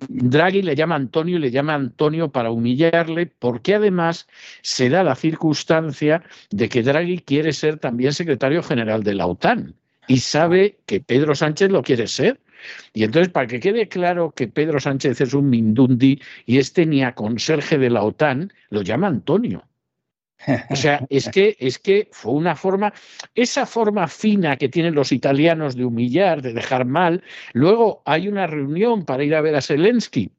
[0.09, 4.29] Draghi le llama Antonio y le llama Antonio para humillarle, porque además
[4.63, 9.75] se da la circunstancia de que Draghi quiere ser también secretario general de la OTAN
[10.07, 12.41] y sabe que Pedro Sánchez lo quiere ser.
[12.95, 17.03] Y entonces, para que quede claro que Pedro Sánchez es un mindundi y este ni
[17.03, 19.65] a conserje de la OTAN, lo llama Antonio.
[20.71, 22.93] O sea, es que, es que fue una forma,
[23.35, 27.23] esa forma fina que tienen los italianos de humillar, de dejar mal.
[27.53, 30.31] Luego hay una reunión para ir a ver a Zelensky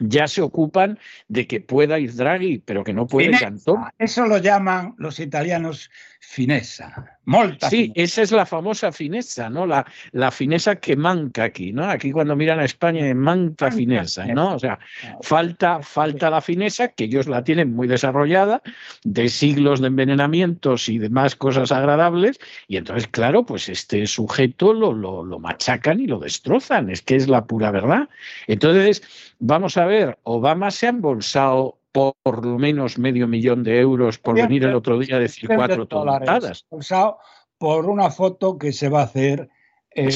[0.00, 3.84] ya se ocupan de que pueda ir Draghi, pero que no puede Cantón.
[3.98, 7.15] Eso lo llaman los italianos finesa.
[7.68, 9.66] Sí, esa es la famosa finesa, ¿no?
[9.66, 11.88] La, la finesa que manca aquí, ¿no?
[11.90, 14.54] Aquí cuando miran a España manca finesa, ¿no?
[14.54, 14.78] O sea,
[15.22, 18.62] falta, falta la finesa, que ellos la tienen muy desarrollada,
[19.04, 24.92] de siglos de envenenamientos y demás cosas agradables, y entonces, claro, pues este sujeto lo,
[24.92, 28.08] lo, lo machacan y lo destrozan, es que es la pura verdad.
[28.46, 29.02] Entonces,
[29.38, 34.34] vamos a ver, Obama se ha embolsado por lo menos medio millón de euros por
[34.34, 36.66] venir el otro día a decir cuatro toneladas.
[37.58, 39.48] Por una foto que se va a hacer
[39.94, 40.10] eh,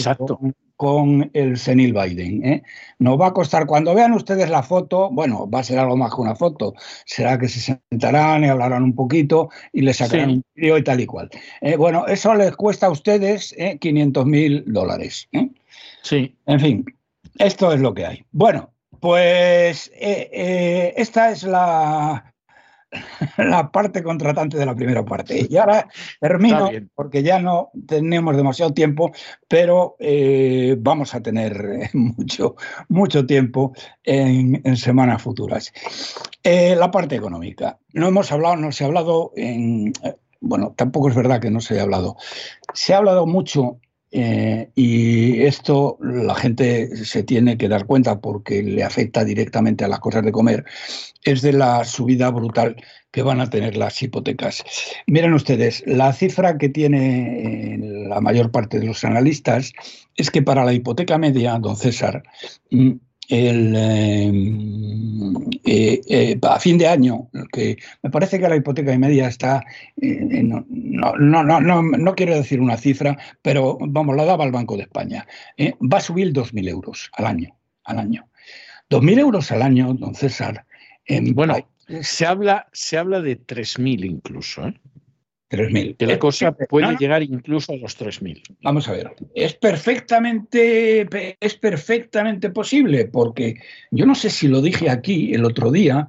[0.76, 2.44] Con, el senil Biden.
[2.44, 2.62] ¿eh?
[2.98, 6.14] Nos va a costar, cuando vean ustedes la foto, bueno, va a ser algo más
[6.14, 10.42] que una foto, será que se sentarán y hablarán un poquito y les sacarán un
[10.54, 11.30] vídeo y tal y cual.
[11.62, 15.28] Eh, bueno, eso les cuesta a ustedes 500 mil dólares.
[16.02, 16.34] Sí.
[16.46, 16.84] En fin,
[17.38, 18.24] esto es lo que hay.
[18.32, 18.69] Bueno,
[19.00, 22.34] pues eh, eh, esta es la,
[23.38, 25.46] la parte contratante de la primera parte.
[25.48, 25.88] Y ahora
[26.20, 29.12] termino, porque ya no tenemos demasiado tiempo,
[29.48, 32.56] pero eh, vamos a tener mucho,
[32.88, 33.72] mucho tiempo
[34.04, 35.72] en, en semanas futuras.
[36.44, 37.78] la parte económica.
[37.92, 39.92] No hemos hablado, no se ha hablado en.
[40.42, 42.16] Bueno, tampoco es verdad que no se haya hablado.
[42.72, 43.78] Se ha hablado mucho
[44.12, 49.88] eh, y esto la gente se tiene que dar cuenta porque le afecta directamente a
[49.88, 50.64] las cosas de comer,
[51.22, 52.76] es de la subida brutal
[53.12, 54.64] que van a tener las hipotecas.
[55.06, 59.72] Miren ustedes, la cifra que tiene eh, la mayor parte de los analistas
[60.16, 62.22] es que para la hipoteca media, don César,
[62.70, 62.92] mm,
[63.30, 69.28] el, em, eh, eh, a fin de año, que me parece que la hipoteca media
[69.28, 69.64] está,
[70.00, 74.52] eh, no, no, no, no, no quiero decir una cifra, pero vamos, la daba el
[74.52, 75.26] Banco de España,
[75.58, 77.56] va a subir 2.000 euros al año.
[77.84, 78.28] Al año.
[78.90, 80.66] 2.000 euros al año, don César.
[81.32, 81.56] bueno,
[82.02, 84.66] se habla, se habla de 3.000 incluso.
[84.66, 84.74] ¿eh?
[85.50, 85.96] 3.000.
[85.96, 88.42] Que la cosa puede llegar incluso a los 3.000.
[88.62, 91.08] Vamos a ver, es perfectamente,
[91.40, 93.56] es perfectamente posible, porque
[93.90, 96.08] yo no sé si lo dije aquí el otro día,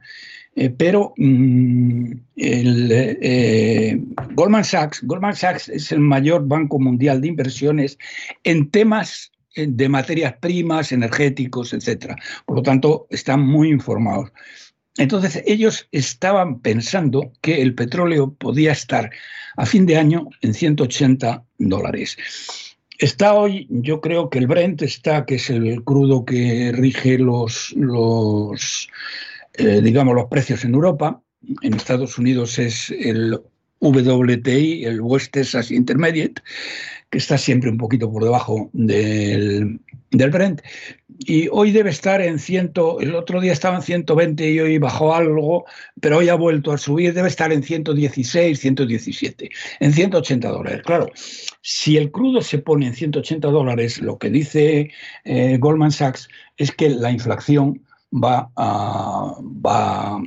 [0.56, 4.00] eh, pero mm, el, eh,
[4.34, 7.98] Goldman Sachs, Goldman Sachs es el mayor banco mundial de inversiones
[8.44, 12.16] en temas eh, de materias primas, energéticos, etcétera.
[12.46, 14.32] Por lo tanto, están muy informados.
[14.98, 19.10] Entonces ellos estaban pensando que el petróleo podía estar
[19.56, 22.18] a fin de año en 180 dólares.
[22.98, 27.74] Está hoy, yo creo que el Brent está, que es el crudo que rige los,
[27.76, 28.90] los
[29.54, 31.22] eh, digamos, los precios en Europa.
[31.62, 33.42] En Estados Unidos es el
[33.82, 36.42] WTI, el West Texas Intermediate,
[37.10, 39.80] que está siempre un poquito por debajo del,
[40.12, 40.62] del Brent.
[41.20, 42.72] Y hoy debe estar en 100,
[43.02, 45.66] el otro día estaba en 120 y hoy bajó algo,
[46.00, 49.50] pero hoy ha vuelto a subir, debe estar en 116, 117,
[49.82, 50.82] en 180 dólares.
[50.84, 51.12] Claro,
[51.62, 54.92] si el crudo se pone en 180 dólares, lo que dice
[55.26, 56.28] eh, Goldman Sachs
[56.58, 60.22] es que la inflación va a, va,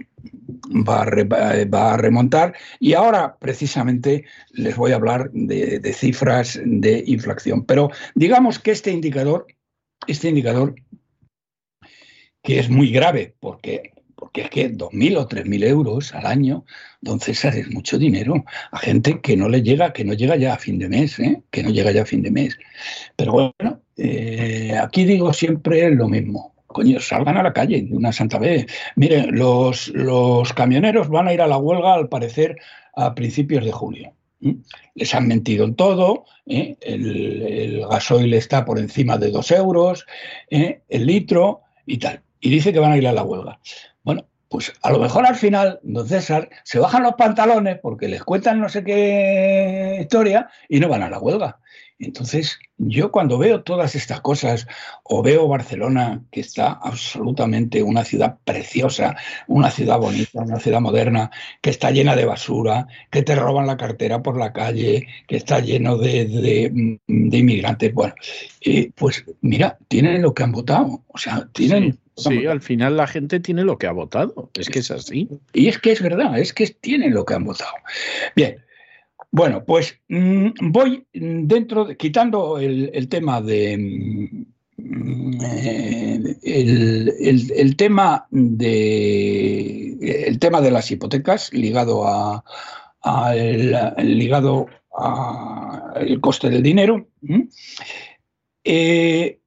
[0.89, 2.55] va, a remontar.
[2.81, 7.65] Y ahora, precisamente, les voy a hablar de, cifras de inflación.
[7.65, 9.47] Pero digamos que este indicador,
[10.07, 10.75] este indicador,
[12.43, 16.65] que es muy grave, porque porque es que 2.000 o 3.000 euros al año,
[17.01, 20.55] don César, es mucho dinero a gente que no le llega, que no llega ya
[20.55, 21.43] a fin de mes, ¿eh?
[21.51, 22.57] que no llega ya a fin de mes.
[23.17, 28.39] Pero bueno, eh, aquí digo siempre lo mismo coño, salgan a la calle una santa
[28.39, 28.67] vez.
[28.97, 32.57] Miren, los, los camioneros van a ir a la huelga, al parecer,
[32.95, 34.13] a principios de julio.
[34.95, 36.77] Les han mentido en todo, ¿eh?
[36.83, 40.05] el, gasoil está por encima de dos euros,
[40.51, 40.83] ¿eh?
[40.91, 42.21] el litro y tal.
[42.41, 43.59] Y dice que van a ir a la huelga.
[44.03, 48.23] Bueno, pues a lo mejor al final, don César, se bajan los pantalones porque les
[48.23, 51.59] cuentan no sé qué historia y no van a la huelga.
[51.99, 54.67] Entonces, yo cuando veo todas estas cosas,
[55.05, 59.17] o veo Barcelona, que está absolutamente una ciudad preciosa,
[59.47, 61.31] una ciudad bonita, una ciudad moderna,
[61.61, 65.61] que está llena de basura, que te roban la cartera por la calle, que está
[65.61, 68.15] lleno de, inmigrantes, bueno,
[68.97, 71.99] pues mira, tienen lo que han votado, o sea, tienen...
[72.17, 75.29] Sí, al final la gente tiene lo que ha votado, es que es así.
[75.53, 77.73] Y es que es verdad, es que tienen lo que han votado.
[78.37, 78.65] Bien,
[79.35, 84.45] bueno, pues mm, voy dentro, quitando el, tema de
[84.77, 86.37] mm, eh,
[87.57, 92.45] el, tema de el tema de las hipotecas ligado a,
[94.05, 97.09] ligado al coste del dinero.
[98.63, 99.41] Eh,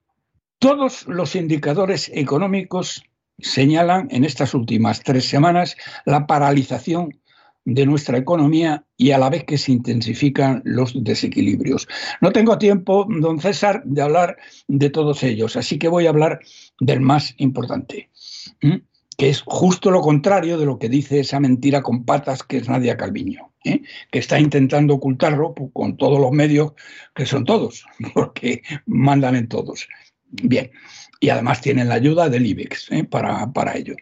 [0.59, 3.05] todos los indicadores económicos
[3.39, 7.21] señalan en estas últimas tres semanas la paralización
[7.67, 11.85] de nuestra economía y a la vez que se intensifican los desequilibrios.
[12.21, 14.37] No tengo tiempo, don César, de hablar
[14.69, 16.39] de todos ellos, así que voy a hablar
[16.79, 18.09] del más importante,
[19.17, 22.69] que es justo lo contrario de lo que dice esa mentira con patas que es
[22.69, 23.81] Nadia Calviño, ¿eh?
[24.11, 26.71] que está intentando ocultarlo con todos los medios,
[27.13, 29.89] que son todos, porque mandan en todos.
[30.29, 30.71] Bien,
[31.19, 33.03] y además tienen la ayuda del IBEX ¿eh?
[33.03, 33.97] para, para ello.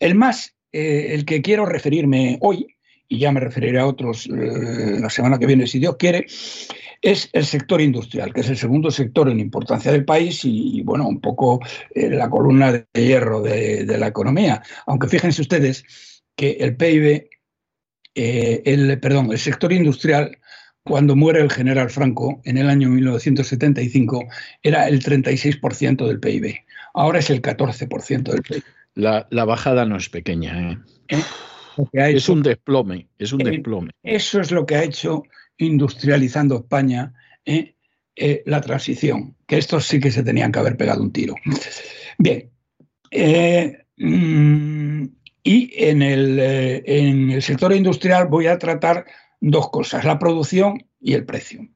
[0.00, 2.66] El más eh, el que quiero referirme hoy,
[3.08, 6.26] y ya me referiré a otros eh, la semana que viene si Dios quiere,
[7.02, 11.06] es el sector industrial, que es el segundo sector en importancia del país y, bueno,
[11.06, 11.60] un poco
[11.94, 14.62] eh, la columna de hierro de, la economía.
[14.86, 15.84] Aunque fíjense ustedes
[16.36, 17.28] que el PIB,
[18.14, 20.38] el, perdón, el sector industrial
[20.84, 24.24] cuando muere el general Franco en el año 1975
[24.62, 26.56] era el 36% del PIB.
[26.94, 28.62] Ahora es el 14% del PIB.
[28.94, 30.72] La, bajada no es pequeña.
[31.08, 31.18] ¿eh?
[31.92, 32.14] ¿Eh?
[32.14, 33.90] es un desplome, es un eh, desplome.
[34.02, 35.22] Eso es lo que ha hecho
[35.58, 37.12] industrializando España
[38.44, 41.34] la transición, que estos sí que se tenían que haber pegado un tiro.
[42.18, 42.50] Bien.
[43.96, 45.04] Mm,
[45.42, 49.06] y en el, en el sector industrial voy a tratar
[49.40, 51.66] dos cosas, la producción y el precio.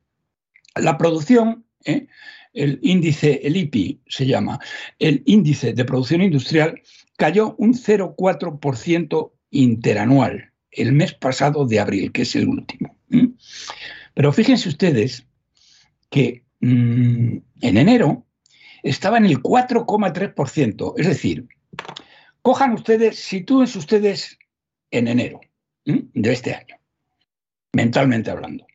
[0.75, 4.59] La producción, el índice, el IPI se llama,
[4.99, 6.81] el índice de producción industrial,
[7.17, 12.97] cayó un 0,4% interanual el mes pasado de abril, que es el último.
[14.15, 15.27] Pero fíjense ustedes
[16.11, 18.27] que mm, en enero
[18.83, 21.49] estaba en el 4,3%, es decir,
[22.43, 24.39] cojan ustedes, sitúense ustedes
[24.91, 25.41] en enero
[25.85, 26.77] de este año,
[27.73, 28.67] mentalmente hablando.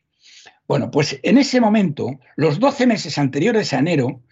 [0.68, 4.24] Bueno, pues en ese momento, los 12 meses anteriores a enero,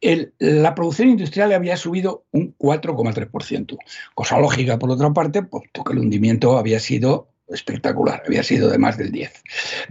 [0.00, 3.76] la producción industrial había subido un 4,3%.
[4.14, 8.78] Cosa lógica, por otra parte, puesto que el hundimiento había sido espectacular, había sido de
[8.78, 9.42] más del 10.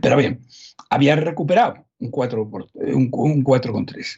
[0.01, 0.41] Pero bien,
[0.89, 4.17] había recuperado un 4,3.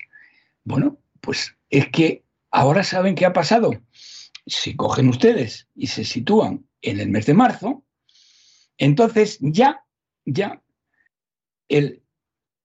[0.64, 3.72] bueno, pues es que ahora saben qué ha pasado.
[4.46, 7.84] Si cogen ustedes y se sitúan en el mes de marzo,
[8.78, 9.84] entonces ya,
[10.26, 10.62] ya
[11.68, 12.04] el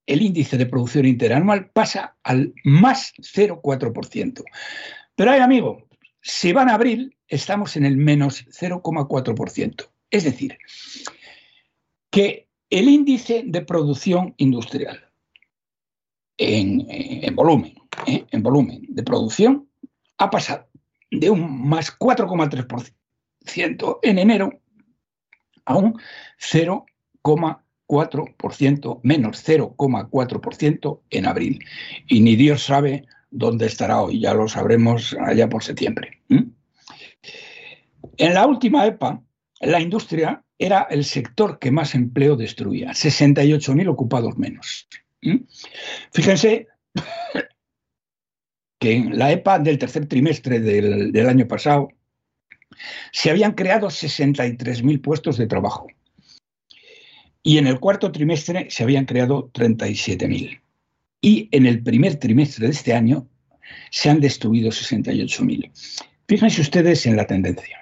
[0.07, 4.45] el índice de producción interanual pasa al más 0,4%.
[5.15, 5.89] Pero hay amigo,
[6.21, 9.89] si van a abril, estamos en el menos 0,4%.
[10.11, 10.59] Es decir,
[12.11, 15.09] que el índice de producción industrial
[16.37, 17.75] en, volumen,
[18.07, 18.27] ¿eh?
[18.31, 19.69] en volumen de producción
[20.19, 20.69] ha pasado
[21.11, 24.61] de un más 4,3% en enero
[25.65, 25.99] a un
[26.39, 26.87] 0
[27.93, 31.65] 0,4%, menos 0,4% en abril.
[32.09, 36.21] Y ni Dios sabe dónde estará hoy, ya lo sabremos allá por septiembre.
[36.29, 39.23] En la última EPA,
[39.61, 44.89] la industria era el sector que más empleo destruía, 68.000 ocupados menos.
[46.13, 46.69] Fíjense
[48.79, 51.89] que en la EPA del tercer trimestre del, del año pasado
[53.13, 55.87] se habían creado 63.000 puestos de trabajo
[57.43, 60.61] y en el cuarto trimestre se habían creado 37.000.
[61.21, 63.29] Y en el primer trimestre de este año
[63.91, 65.71] se han destruido 68.000.
[66.27, 67.79] Fíjense ustedes en la tendencia.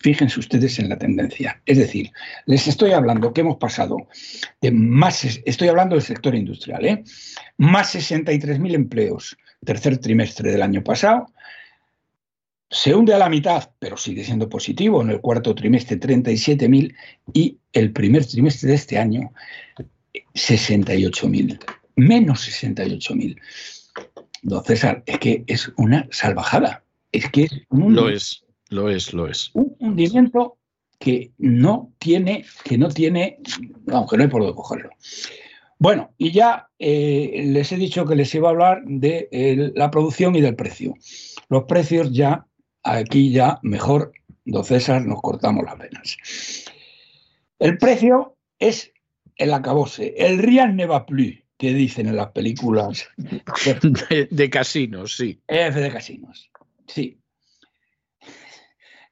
[0.00, 1.62] Fíjense ustedes en la tendencia.
[1.64, 2.10] Es decir,
[2.46, 3.96] les estoy hablando que hemos pasado
[4.60, 7.04] de más, estoy hablando del sector industrial, ¿eh?
[7.56, 11.26] más 63.000 empleos tercer trimestre del año pasado,
[12.74, 16.92] se hunde a la mitad, pero sigue siendo positivo en el cuarto trimestre 37.000
[17.32, 19.32] y el primer trimestre de este año
[20.34, 21.60] 68.000,
[21.94, 23.40] menos 68.000.
[24.42, 26.82] Don César, es que es una salvajada.
[27.12, 29.52] Es que es un, lo es, lo es, lo es.
[29.54, 30.58] Un hundimiento
[30.98, 33.38] que no tiene, que no tiene,
[33.86, 34.90] aunque no hay por dónde cogerlo.
[35.78, 40.34] Bueno, y ya eh, les he dicho que les iba a hablar de la producción
[40.34, 40.94] y del precio.
[41.48, 42.46] Los precios ya
[42.84, 44.12] aquí ya mejor,
[44.44, 46.16] don César, nos cortamos las venas.
[47.58, 48.92] El precio es
[49.36, 53.08] el acabose, el rien ne va plus, que dicen en las películas.
[54.30, 55.40] De, casinos, sí.
[55.48, 56.50] F de casinos,
[56.86, 57.18] sí.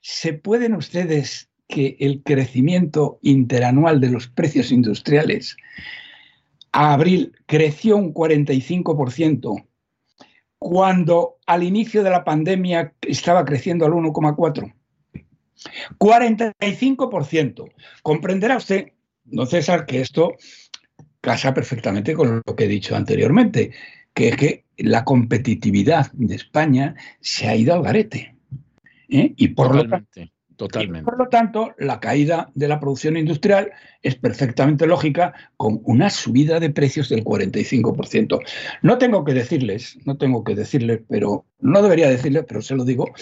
[0.00, 5.56] ¿Se pueden ustedes que el crecimiento interanual de los precios industriales
[6.72, 9.66] a abril creció un 45%,
[10.62, 14.72] cuando al inicio de la pandemia estaba creciendo al 1,4.
[15.98, 17.72] 45%.
[18.02, 18.92] Comprenderá usted,
[19.24, 20.34] don César, que esto
[21.20, 23.70] casa perfectamente con lo que he dicho anteriormente,
[24.12, 28.36] que es que la competitividad de España se ha ido al garete.
[29.08, 29.32] ¿eh?
[29.36, 30.20] Y por lo tanto,
[30.68, 31.04] Totalmente.
[31.04, 36.60] por lo tanto, la caída de la producción industrial es perfectamente lógica con una subida
[36.60, 38.38] de precios del 45%.
[38.82, 42.84] No tengo que decirles, no tengo que decirles, pero no debería decirles, pero se lo
[42.84, 43.12] digo,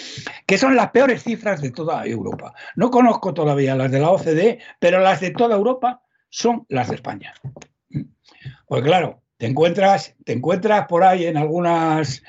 [0.45, 2.53] que son las peores cifras de toda Europa.
[2.75, 6.95] No conozco todavía las de la OCDE, pero las de toda Europa son las de
[6.95, 7.33] España.
[8.67, 12.21] Pues claro, te encuentras, te encuentras por ahí en algunas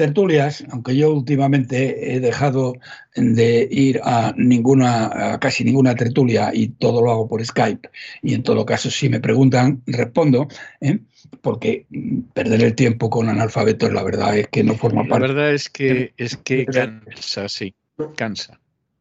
[0.00, 2.72] tertulias, aunque yo últimamente he dejado
[3.14, 7.90] de ir a ninguna, a casi ninguna tertulia y todo lo hago por Skype,
[8.22, 10.48] y en todo caso, si me preguntan, respondo,
[10.80, 11.00] ¿eh?
[11.42, 11.84] porque
[12.32, 15.28] perder el tiempo con analfabetos, la verdad es que no forma parte.
[15.28, 17.74] La verdad es que es que cansa, sí,
[18.16, 18.58] cansa.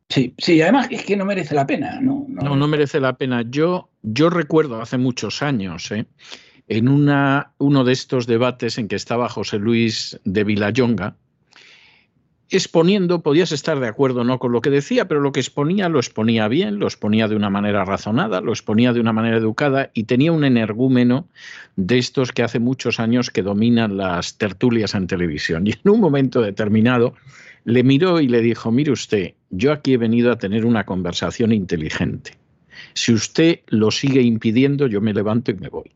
[0.10, 2.26] Sí, sí, además es que no merece la pena, ¿no?
[2.28, 3.46] No, no, merece la pena.
[3.50, 6.08] Yo, yo recuerdo hace muchos años, ¿eh?
[6.70, 11.16] En uno de estos debates en que estaba José Luis de Villayonga,
[12.52, 16.00] exponiendo, podías estar de acuerdo no con lo que decía, pero lo que exponía lo
[16.00, 20.04] exponía bien, lo exponía de una manera razonada, lo exponía de una manera educada y
[20.04, 21.28] tenía un energúmeno
[21.76, 25.66] de estos que hace muchos años que dominan las tertulias en televisión.
[25.66, 27.16] Y en un momento determinado
[27.66, 31.52] le miró y le dijo, mire usted, yo aquí he venido a tener una conversación
[31.52, 32.38] inteligente.
[32.94, 35.92] Si usted lo sigue impidiendo, yo me levanto y me voy.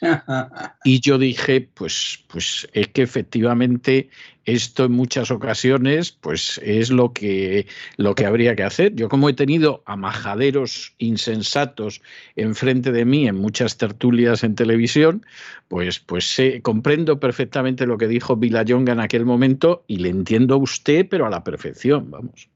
[0.84, 4.10] Y yo dije, pues, pues es que efectivamente
[4.44, 8.94] esto en muchas ocasiones pues es lo que, lo que habría que hacer.
[8.94, 12.02] Yo como he tenido a majaderos insensatos
[12.36, 15.24] enfrente de mí en muchas tertulias en televisión,
[15.68, 20.58] pues, pues comprendo perfectamente lo que dijo Vilayonga en aquel momento y le entiendo a
[20.58, 22.49] usted, pero a la perfección, vamos.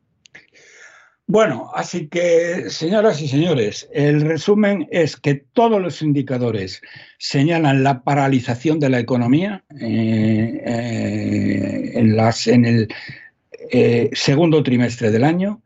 [1.27, 6.83] Bueno, así que, señoras y señores, el resumen es que todos los indicadores
[7.19, 12.89] señalan la paralización de la economía eh, eh, en, el
[13.71, 15.63] eh, segundo trimestre del año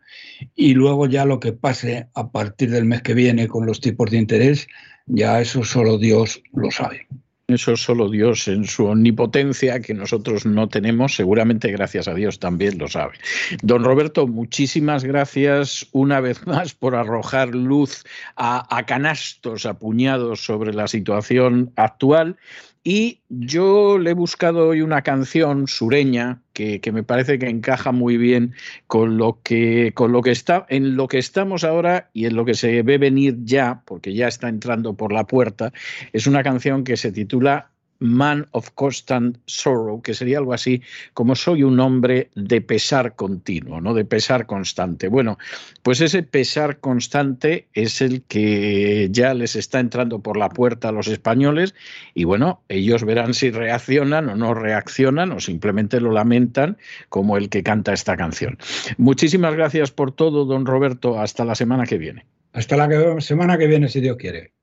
[0.55, 4.13] y luego ya lo que pase a partir del mes que viene con los tipos
[4.13, 4.69] de interés,
[5.07, 7.09] ya eso solo Dios lo sabe.
[7.49, 12.77] Eso solo Dios en su omnipotencia, que nosotros no tenemos, seguramente gracias a Dios también
[12.77, 13.15] lo sabe.
[13.63, 18.05] Don Roberto, muchísimas gracias una vez más por arrojar luz
[18.37, 22.37] a, a canastos, a puñados sobre la situación actual
[22.85, 28.17] y yo le he buscado hoy una canción sureña que, me parece que encaja muy
[28.17, 28.55] bien
[28.87, 32.45] con lo que, con lo que está, en lo que estamos ahora y en lo
[32.45, 35.73] que se ve venir ya, porque ya está entrando por la puerta.
[36.13, 37.71] Es una canción que se titula
[38.01, 40.83] Man of Constant Sorrow, que sería algo así
[41.15, 43.95] como soy un hombre de pesar continuo, ¿no?
[43.95, 45.09] De pesar constante.
[45.09, 45.39] Bueno,
[45.83, 50.93] pues ese pesar constante es el que ya les está entrando por la puerta a
[50.93, 51.75] los españoles
[52.15, 56.77] y bueno, ellos verán si reaccionan o no reaccionan o simplemente lo lamentan
[57.09, 58.59] como el que canta esta canción.
[58.97, 61.19] Muchísimas gracias por todo, don Roberto.
[61.19, 62.27] Hasta la semana que viene.
[62.53, 64.58] Hasta la semana que viene, si Dios quiere.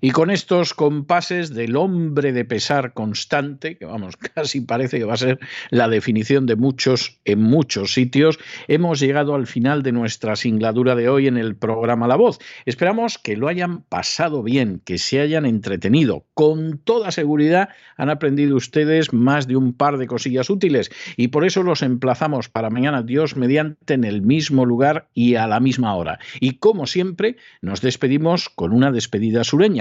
[0.00, 5.14] Y con estos compases del hombre de pesar constante, que vamos, casi parece que va
[5.14, 5.38] a ser
[5.70, 11.08] la definición de muchos en muchos sitios, hemos llegado al final de nuestra singladura de
[11.08, 12.38] hoy en el programa La Voz.
[12.64, 16.24] Esperamos que lo hayan pasado bien, que se hayan entretenido.
[16.34, 21.44] Con toda seguridad han aprendido ustedes más de un par de cosillas útiles y por
[21.44, 25.94] eso los emplazamos para mañana, Dios mediante, en el mismo lugar y a la misma
[25.94, 26.18] hora.
[26.40, 29.73] Y como siempre, nos despedimos con una despedida sureña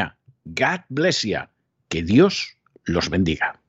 [0.46, 1.40] God bless you.
[1.90, 3.60] Que Dios los bendiga.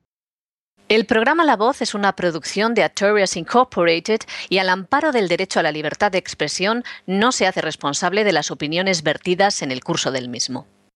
[0.87, 4.19] El programa La Voz es una producción de Artorias Incorporated
[4.49, 8.33] y al amparo del derecho a la libertad de expresión no se hace responsable de
[8.33, 10.67] las opiniones vertidas en el curso del mismo.